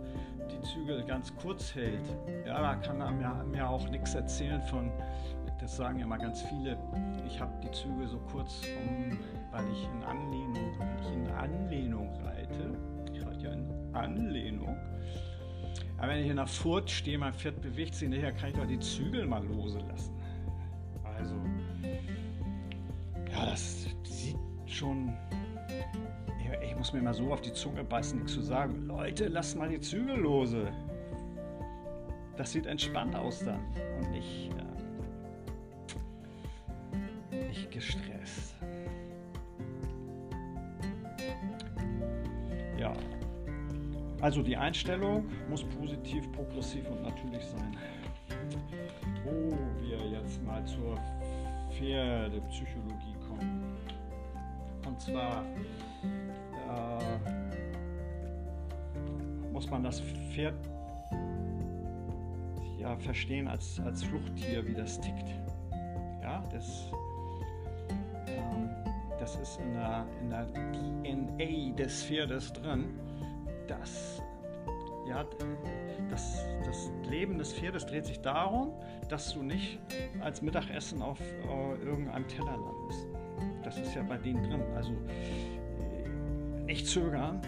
[0.51, 2.05] die Zügel ganz kurz hält,
[2.45, 4.91] ja, da kann er mir, mir auch nichts erzählen von,
[5.59, 6.77] das sagen ja mal ganz viele,
[7.27, 9.17] ich habe die Zügel so kurz, um,
[9.51, 10.71] weil ich in Anlehnung,
[11.01, 12.75] ich in Anlehnung reite,
[13.13, 14.75] ich reite ja in Anlehnung,
[16.01, 18.65] aber wenn ich in der Furt stehe, mein Pferd bewegt sich nachher, kann ich doch
[18.65, 20.15] die Zügel mal lose lassen.
[21.03, 21.35] Also,
[23.31, 24.35] ja, das sieht
[24.65, 25.13] schon.
[26.63, 28.87] Ich muss mir mal so auf die Zunge beißen, nichts zu sagen.
[28.87, 30.71] Leute, lasst mal die Zügel lose.
[32.37, 33.59] Das sieht entspannt aus dann
[33.99, 34.49] und nicht,
[37.31, 38.55] äh, nicht gestresst.
[42.79, 42.93] Ja.
[44.21, 47.77] Also die Einstellung muss positiv, progressiv und natürlich sein.
[49.23, 50.95] Wo wir jetzt mal zur
[51.71, 53.77] Pferdepsychologie kommen.
[54.85, 55.43] Und zwar
[59.61, 60.01] muss man das
[60.33, 60.55] Pferd
[62.79, 65.27] ja verstehen als, als Fluchttier, wie das tickt.
[66.23, 66.91] Ja, das,
[68.25, 68.69] ähm,
[69.19, 72.85] das ist in der, in der DNA des Pferdes drin
[73.67, 74.23] das,
[75.07, 75.23] ja,
[76.09, 78.73] das, das Leben des Pferdes dreht sich darum,
[79.09, 79.77] dass du nicht
[80.21, 83.07] als Mittagessen auf äh, irgendeinem Teller landest.
[83.63, 84.63] Das ist ja bei denen drin.
[84.75, 87.41] Also äh, nicht zögern.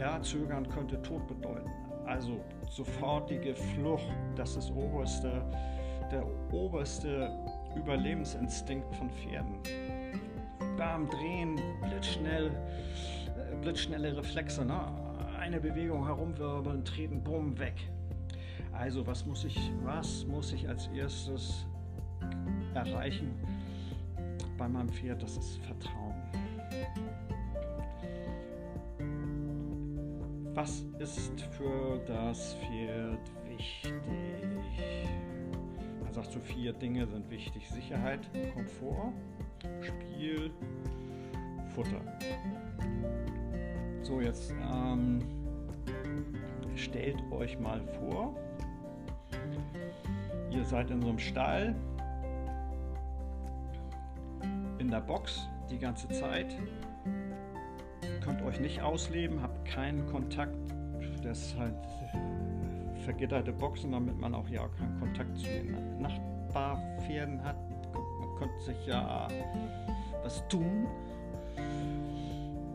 [0.00, 1.70] Ja, zögern könnte Tod bedeuten.
[2.06, 2.40] Also
[2.70, 5.44] sofortige Flucht, das ist oberste,
[6.10, 7.30] der oberste
[7.76, 9.58] Überlebensinstinkt von Pferden.
[10.78, 14.64] Bam, drehen, blitzschnell, äh, blitzschnelle Reflexe.
[14.64, 14.80] Ne?
[15.40, 17.74] eine Bewegung herumwirbeln, treten, bumm, weg.
[18.72, 21.66] Also was muss ich, was muss ich als erstes
[22.74, 23.34] erreichen
[24.58, 25.22] bei meinem Pferd?
[25.22, 26.14] Das ist Vertrauen.
[30.60, 33.94] Was ist für das Pferd wichtig?
[36.02, 37.66] Man sagt so vier Dinge sind wichtig.
[37.70, 38.20] Sicherheit,
[38.52, 39.10] Komfort,
[39.80, 40.50] Spiel,
[41.74, 42.02] Futter.
[44.02, 45.20] So, jetzt ähm,
[46.74, 48.34] stellt euch mal vor,
[50.50, 51.74] Ihr seid in so einem Stall,
[54.76, 56.54] in der Box die ganze Zeit,
[58.20, 60.56] könnt euch nicht ausleben, habt keinen Kontakt.
[61.22, 61.74] Das ist halt
[63.04, 67.56] vergitterte Boxen, damit man auch ja keinen Kontakt zu den Nachbarpferden hat.
[68.20, 69.28] Man könnte sich ja
[70.22, 70.86] was tun.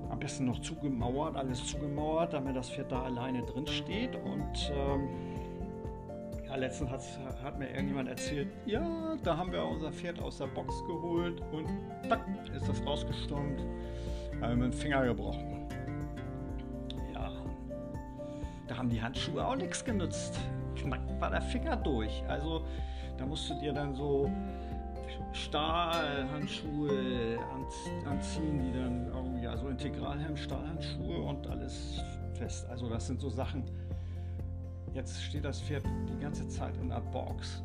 [0.09, 4.15] Am besten noch zugemauert, alles zugemauert, damit das Pferd da alleine drin steht.
[4.15, 5.09] Und ähm,
[6.47, 10.83] ja, letztens hat mir irgendjemand erzählt, ja, da haben wir unser Pferd aus der Box
[10.85, 11.67] geholt und
[12.07, 12.21] tack,
[12.55, 13.65] ist das rausgestormt,
[14.41, 15.67] haben mit dem Finger gebrochen.
[17.13, 17.31] Ja,
[18.67, 20.39] da haben die Handschuhe auch nichts genutzt.
[20.75, 22.23] Knack war der Finger durch.
[22.27, 22.63] Also
[23.17, 24.29] da musstet ihr dann so
[25.31, 27.39] Stahlhandschuhe
[28.05, 32.69] anziehen, die dann irgendwie, also Integralhelm, Stahlhandschuhe und alles fest.
[32.69, 33.63] Also das sind so Sachen.
[34.93, 37.63] Jetzt steht das Pferd die ganze Zeit in der Box.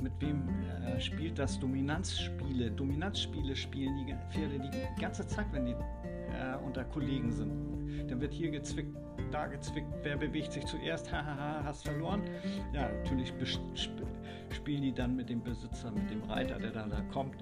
[0.00, 0.48] Mit wem
[0.86, 2.70] äh, spielt das Dominanzspiele?
[2.70, 5.74] Dominanzspiele spielen die Pferde die ganze Zeit, wenn die
[6.38, 8.08] äh, unter Kollegen sind.
[8.08, 8.96] Dann wird hier gezwickt,
[9.30, 12.22] da gezwickt, wer bewegt sich zuerst, hahaha, hast verloren.
[12.72, 13.32] Ja, natürlich
[14.50, 17.36] spielen die dann mit dem Besitzer, mit dem Reiter, der dann da kommt,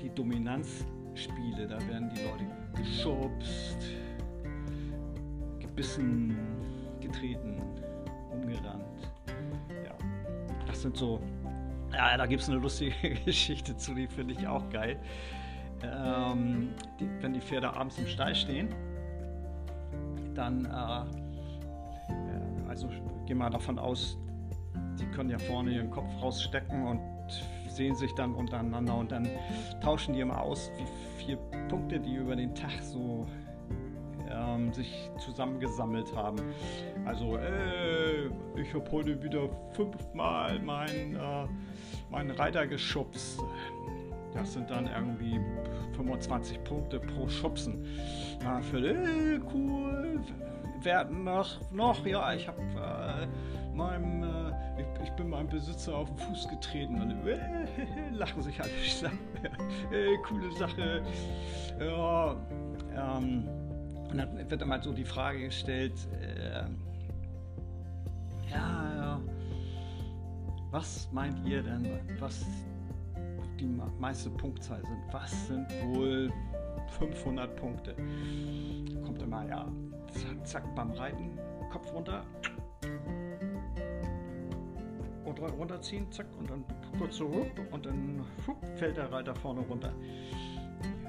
[0.00, 1.66] die Dominanzspiele.
[1.68, 3.78] Da werden die Leute geschubst,
[5.60, 6.36] gebissen,
[7.00, 7.62] getreten,
[8.32, 9.10] umgerannt.
[9.84, 9.94] Ja,
[10.66, 11.20] das sind so.
[11.92, 14.98] Ja, da gibt es eine lustige Geschichte zu, die finde ich auch geil.
[15.84, 16.70] Ähm,
[17.00, 18.68] die, wenn die Pferde abends im Stall stehen,
[20.34, 20.68] dann, äh,
[22.12, 22.88] äh also
[23.26, 24.18] gehen wir davon aus,
[24.98, 27.00] die können ja vorne ihren Kopf rausstecken und
[27.68, 29.28] sehen sich dann untereinander und dann
[29.80, 33.26] tauschen die immer aus, wie viele Punkte die über den Tag so
[34.30, 36.40] ähm, sich zusammengesammelt haben.
[37.04, 41.46] Also, ey, ich habe heute wieder fünfmal meinen äh,
[42.10, 43.40] mein Reiter geschubst.
[44.34, 45.38] Das sind dann irgendwie
[45.96, 47.84] 25 Punkte pro Schubsen.
[48.42, 50.20] Ja, für, ey, cool.
[50.82, 56.08] Werden noch, noch, ja, ich habe äh, meinem, äh, ich, ich, bin meinem Besitzer auf
[56.08, 57.00] den Fuß getreten.
[57.00, 57.38] und äh,
[58.12, 59.18] lachen sich alle zusammen.
[59.92, 61.02] äh, coole Sache.
[61.78, 62.36] Ja,
[62.96, 63.48] ähm,
[64.10, 66.64] und dann wird immer so die Frage gestellt, äh,
[68.50, 69.20] ja, ja,
[70.70, 71.86] was meint ihr denn,
[72.18, 72.44] was
[73.62, 74.98] die meiste Punktzahl sind?
[75.12, 76.32] Was sind wohl
[76.98, 77.94] 500 Punkte?
[79.04, 79.66] Kommt immer, ja,
[80.12, 81.38] zack, zack, beim Reiten,
[81.70, 82.24] Kopf runter
[85.24, 86.64] und runterziehen, zack, und dann
[86.98, 88.24] kurz so und dann
[88.76, 89.92] fällt der Reiter vorne runter.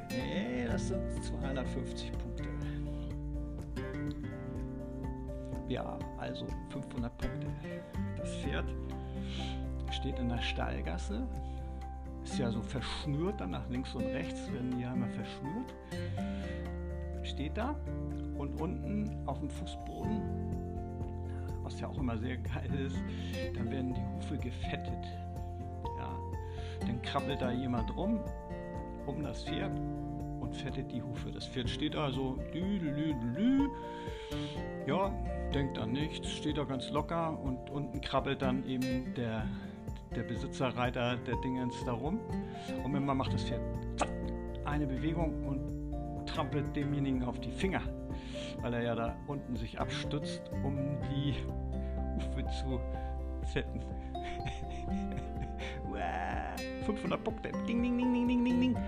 [0.09, 2.43] Nee, das sind 250 Punkte.
[5.67, 7.47] Ja, also 500 Punkte.
[8.17, 8.65] Das Pferd
[9.91, 11.27] steht in der Stallgasse,
[12.24, 15.74] ist ja so verschnürt, dann nach links und rechts werden die ja immer verschnürt.
[17.24, 17.76] Steht da
[18.38, 20.21] und unten auf dem Fußboden,
[21.63, 22.97] was ja auch immer sehr geil ist,
[23.55, 25.05] dann werden die Hufe gefettet.
[25.97, 26.17] Ja,
[26.82, 28.19] dann krabbelt da jemand rum
[29.05, 29.71] um das Pferd
[30.39, 31.32] und fettet die Hufe.
[31.32, 33.69] Das Pferd steht da so, lü, lü, lü,
[34.88, 35.11] ja,
[35.53, 39.47] denkt an nichts, steht da ganz locker und unten krabbelt dann eben der,
[40.16, 42.20] der Besitzerreiter der Dingens da rum.
[42.84, 43.61] Und man macht das Pferd
[44.66, 47.82] eine Bewegung und trampelt demjenigen auf die Finger,
[48.61, 50.78] weil er ja da unten sich abstützt, um
[51.11, 51.36] die
[52.16, 52.80] Hufe zu
[53.51, 53.82] fetten.
[56.84, 57.51] 500 Punkte.
[57.68, 58.78] Ding, ding, ding, ding, ding, ding, ding.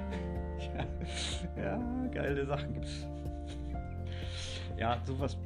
[1.57, 3.05] Ja, ja geile Sachen gibt's.
[4.77, 5.37] Ja, sowas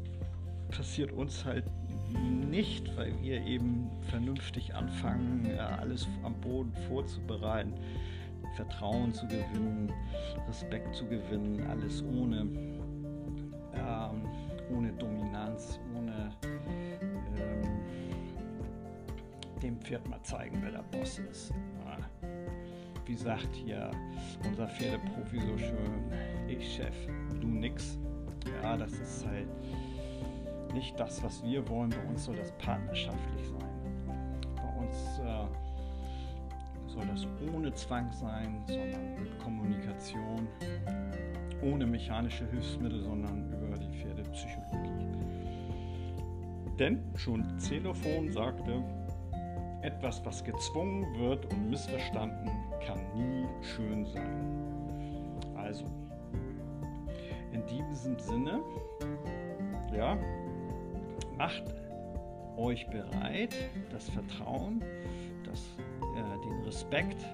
[0.70, 1.66] passiert uns halt
[2.10, 7.74] nicht, weil wir eben vernünftig anfangen, alles am Boden vorzubereiten,
[8.56, 9.92] Vertrauen zu gewinnen,
[10.48, 12.42] Respekt zu gewinnen, alles ohne,
[13.76, 14.22] ähm,
[14.76, 16.32] ohne Dominanz, ohne
[17.38, 17.62] ähm,
[19.62, 21.54] dem Pferd mal zeigen, wer der Boss ist.
[23.06, 23.90] Wie sagt hier
[24.48, 26.12] unser Pferdeprofi so schön,
[26.48, 26.96] ich Chef,
[27.42, 27.98] du nix.
[28.62, 29.48] Ja, das ist halt
[30.74, 31.90] nicht das, was wir wollen.
[31.90, 33.70] Bei uns soll das partnerschaftlich sein.
[34.56, 35.70] Bei uns äh,
[36.88, 40.48] soll das ohne Zwang sein, sondern mit Kommunikation,
[41.62, 45.10] ohne mechanische Hilfsmittel, sondern über die Pferdepsychologie.
[46.80, 48.82] Denn schon Xenophon sagte,
[49.82, 52.50] etwas, was gezwungen wird und missverstanden,
[52.86, 55.40] kann nie schön sein.
[55.56, 55.86] Also,
[57.52, 58.62] in diesem Sinne,
[59.94, 60.18] ja,
[61.40, 61.74] macht
[62.58, 63.56] euch bereit,
[63.92, 64.84] das Vertrauen,
[65.46, 65.78] das,
[66.16, 67.26] äh, den Respekt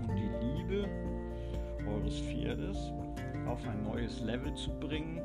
[0.00, 0.88] und die Liebe
[1.86, 2.92] eures Pferdes
[3.46, 5.20] auf ein neues Level zu bringen,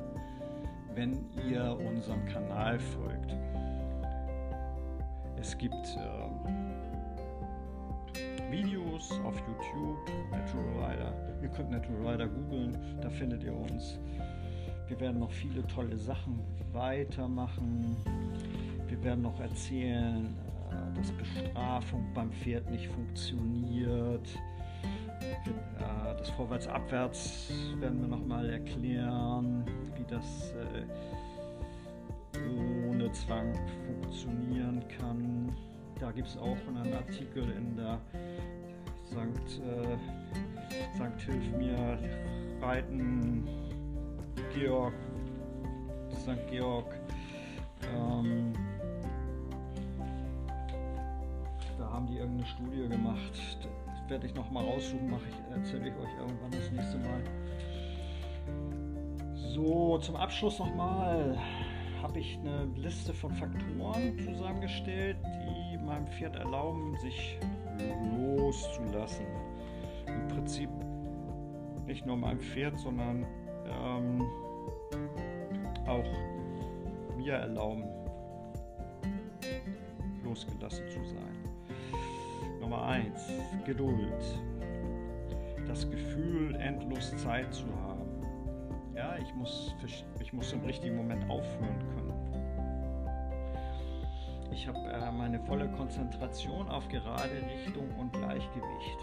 [0.93, 3.33] wenn ihr unserem Kanal folgt.
[5.39, 6.27] Es gibt äh,
[8.51, 9.97] Videos auf YouTube,
[10.31, 11.13] Natural Rider.
[11.41, 13.97] Ihr könnt Natural Rider googeln, da findet ihr uns.
[14.87, 16.39] Wir werden noch viele tolle Sachen
[16.71, 17.97] weitermachen.
[18.87, 20.33] Wir werden noch erzählen,
[20.71, 24.27] äh, dass Bestrafung beim Pferd nicht funktioniert.
[25.21, 29.65] Äh, das Vorwärts-Abwärts werden wir nochmal erklären,
[29.95, 30.85] wie das äh,
[32.87, 33.53] ohne Zwang
[33.85, 35.53] funktionieren kann.
[35.99, 37.99] Da gibt es auch einen Artikel in der
[39.03, 39.61] Sankt,
[40.97, 41.97] Sankt Hilf mir
[42.61, 43.66] Reiten
[44.53, 44.93] Georg,
[46.11, 46.47] St.
[46.49, 46.85] Georg.
[47.95, 48.53] Ähm,
[51.77, 53.67] da haben die irgendeine Studie gemacht.
[53.85, 57.21] Das werde ich noch mal raussuchen, mache ich, erzähle ich euch irgendwann das nächste Mal.
[59.53, 61.37] So, zum Abschluss nochmal
[62.01, 65.17] habe ich eine Liste von Faktoren zusammengestellt,
[65.71, 67.39] die meinem Pferd erlauben, sich
[68.15, 69.25] loszulassen.
[70.07, 70.69] Im Prinzip
[71.85, 73.25] nicht nur meinem Pferd, sondern
[73.67, 74.21] ähm,
[75.87, 77.83] auch mir erlauben,
[80.23, 82.59] losgelassen zu sein.
[82.59, 83.31] Nummer eins,
[83.65, 84.41] Geduld.
[85.67, 88.07] Das Gefühl, endlos Zeit zu haben.
[88.95, 89.75] Ja, ich muss,
[90.19, 92.17] ich muss im richtigen Moment aufhören können.
[94.51, 97.31] Ich habe äh, meine volle Konzentration auf gerade
[97.65, 98.97] Richtung und Gleichgewicht.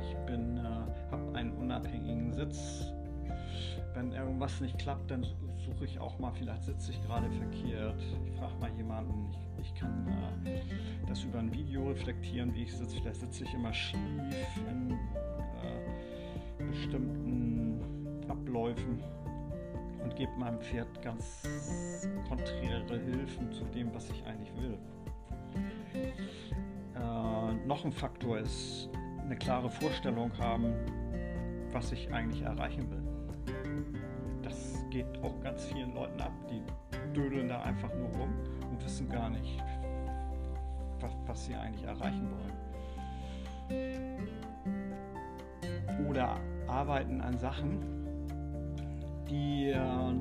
[0.00, 0.38] Ich äh,
[1.10, 2.92] habe einen unabhängigen Sitz.
[3.94, 5.24] Wenn irgendwas nicht klappt, dann
[5.64, 8.02] suche ich auch mal, vielleicht sitze ich gerade verkehrt.
[8.26, 10.08] Ich frage mal jemanden, ich, ich kann
[10.44, 10.60] äh,
[11.06, 12.96] das über ein Video reflektieren, wie ich sitze.
[12.96, 13.98] Vielleicht sitze ich immer schief
[14.68, 17.80] in äh, bestimmten
[18.28, 19.00] Abläufen
[20.02, 21.42] und gebe meinem Pferd ganz
[22.28, 24.78] konträre Hilfen zu dem, was ich eigentlich will.
[26.96, 28.88] Äh, noch ein Faktor ist
[29.22, 30.74] eine klare Vorstellung haben,
[31.72, 33.03] was ich eigentlich erreichen will.
[34.94, 36.62] Geht auch ganz vielen Leuten ab, die
[37.16, 38.32] dödeln da einfach nur rum
[38.70, 39.60] und wissen gar nicht,
[41.00, 44.16] was, was sie eigentlich erreichen wollen.
[46.08, 46.38] Oder
[46.68, 47.80] arbeiten an Sachen,
[49.28, 50.12] die äh,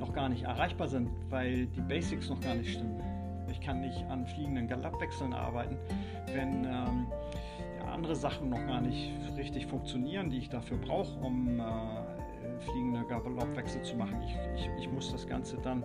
[0.00, 3.02] noch gar nicht erreichbar sind, weil die Basics noch gar nicht stimmen.
[3.50, 5.76] Ich kann nicht an fliegenden Galoppwechseln arbeiten,
[6.32, 7.06] wenn ähm,
[7.86, 11.62] andere Sachen noch gar nicht richtig funktionieren, die ich dafür brauche, um äh,
[12.62, 14.20] fliegende Galoppwechsel zu machen.
[14.22, 15.84] Ich, ich, ich, muss das Ganze dann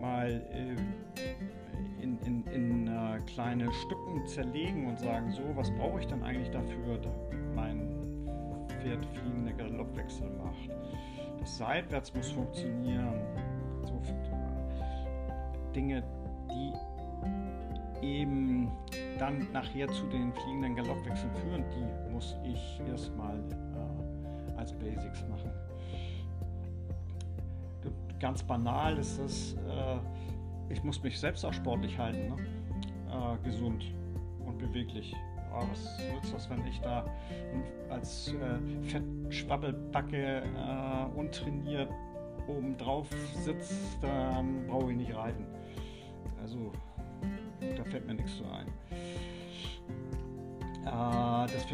[0.00, 6.06] mal äh, in, in, in äh, kleine Stücken zerlegen und sagen, so, was brauche ich
[6.06, 7.88] dann eigentlich dafür, damit mein
[8.68, 10.70] Pferd fliegende Galoppwechsel macht
[11.44, 13.20] seitwärts muss funktionieren.
[13.84, 14.00] So
[15.74, 16.02] Dinge,
[16.50, 18.70] die eben
[19.18, 23.38] dann nachher zu den fliegenden Galoppwechseln führen, die muss ich erstmal
[24.58, 25.50] als Basics machen.
[28.20, 32.36] Ganz banal ist es, äh, ich muss mich selbst auch sportlich halten, ne?
[33.10, 33.84] äh, gesund
[34.44, 35.14] und beweglich
[35.54, 37.04] oh, was nützt das, wenn ich da
[37.88, 41.90] als äh, Fettschwabbelbacke äh, untrainiert
[42.46, 45.46] oben drauf sitze, dann brauche ich nicht reiten.
[46.40, 46.72] Also,
[47.60, 48.66] da fällt mir nichts so ein.
[50.88, 51.66] Äh, das,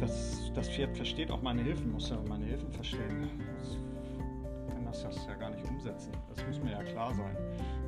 [0.00, 3.30] das, das, Pferd versteht auch meine Hilfen, muss ja meine Hilfen verstehen.
[3.62, 6.12] Ich kann das ja gar nicht umsetzen.
[6.28, 7.36] Das muss mir ja klar sein.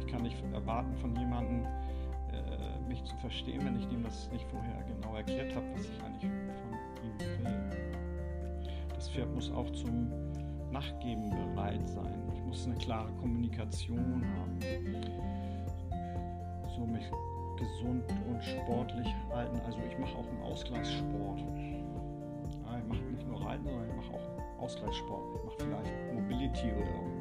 [0.01, 1.67] Ich kann nicht erwarten von jemandem,
[2.89, 6.23] mich zu verstehen, wenn ich ihm das nicht vorher genau erklärt habe, was ich eigentlich
[6.23, 7.79] von ihm will.
[8.95, 10.11] Das Pferd muss auch zum
[10.73, 12.19] Nachgeben bereit sein.
[12.35, 14.59] Ich muss eine klare Kommunikation haben.
[16.75, 17.05] So mich
[17.59, 19.61] gesund und sportlich halten.
[19.67, 21.41] Also ich mache auch einen Ausgleichssport.
[21.41, 25.25] ich mache nicht nur Reiten, sondern ich mache auch Ausgleichssport.
[25.37, 27.19] Ich mache vielleicht Mobility oder irgendwas.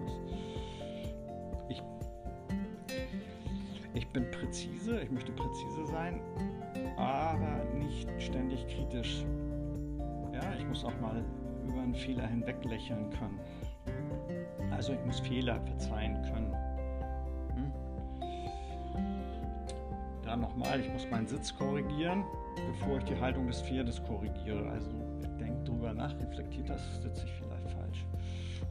[3.97, 6.21] Ich bin präzise, ich möchte präzise sein,
[6.97, 9.25] aber nicht ständig kritisch.
[10.31, 11.23] Ja, ich muss auch mal
[11.67, 13.39] über einen Fehler hinweg lächeln können.
[14.69, 16.36] Also ich muss Fehler verzeihen können.
[20.78, 22.23] Nochmal, ich muss meinen Sitz korrigieren,
[22.67, 24.69] bevor ich die Haltung des Pferdes korrigiere.
[24.69, 24.91] Also
[25.39, 28.05] denkt drüber nach, reflektiert das, sitze ich vielleicht falsch.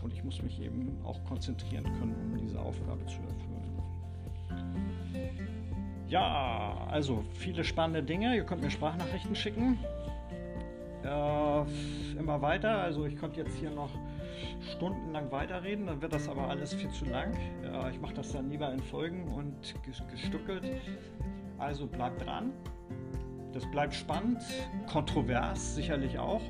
[0.03, 3.57] Und ich muss mich eben auch konzentrieren können, um diese Aufgabe zu erfüllen.
[6.09, 8.37] Ja, also viele spannende Dinge.
[8.37, 9.79] Ihr könnt mir Sprachnachrichten schicken.
[11.03, 12.83] Äh, immer weiter.
[12.83, 13.91] Also ich könnte jetzt hier noch
[14.73, 17.35] stundenlang weiterreden, dann wird das aber alles viel zu lang.
[17.65, 19.75] Äh, ich mache das dann lieber in Folgen und
[20.13, 20.65] gestückelt.
[21.59, 22.53] Also bleibt dran.
[23.53, 24.43] Das bleibt spannend,
[24.91, 26.43] kontrovers sicherlich auch.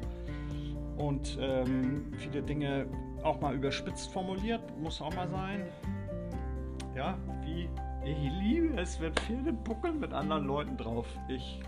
[0.96, 2.86] Und ähm, viele Dinge
[3.22, 5.66] auch mal überspitzt formuliert, muss auch mal sein.
[6.96, 7.68] Ja, wie
[8.04, 11.07] ich liebe es, wenn Pferde buckeln mit anderen Leuten drauf.
[11.28, 11.61] Ich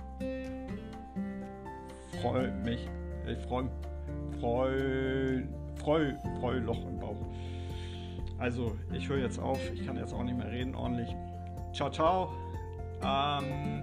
[2.20, 2.88] freue mich.
[3.26, 3.68] Ich freue
[4.40, 5.42] freu,
[5.76, 7.16] freu, freu Loch im Bauch.
[8.38, 9.58] Also, ich höre jetzt auf.
[9.72, 11.14] Ich kann jetzt auch nicht mehr reden ordentlich.
[11.72, 12.32] Ciao, ciao.
[13.02, 13.82] Ähm,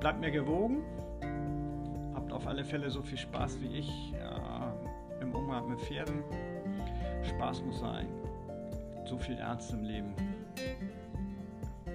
[0.00, 0.82] bleibt mir gewogen.
[2.14, 6.22] Habt auf alle Fälle so viel Spaß wie ich äh, im Umgang mit Pferden.
[7.22, 8.08] Spaß muss sein.
[9.04, 10.14] So viel Ernst im Leben.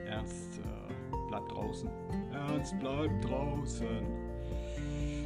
[0.07, 1.89] Ernst äh, bleibt draußen.
[2.33, 4.05] Ernst bleibt draußen.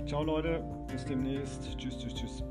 [0.07, 1.77] Ciao Leute, bis demnächst.
[1.77, 2.43] Tschüss, tschüss, tschüss.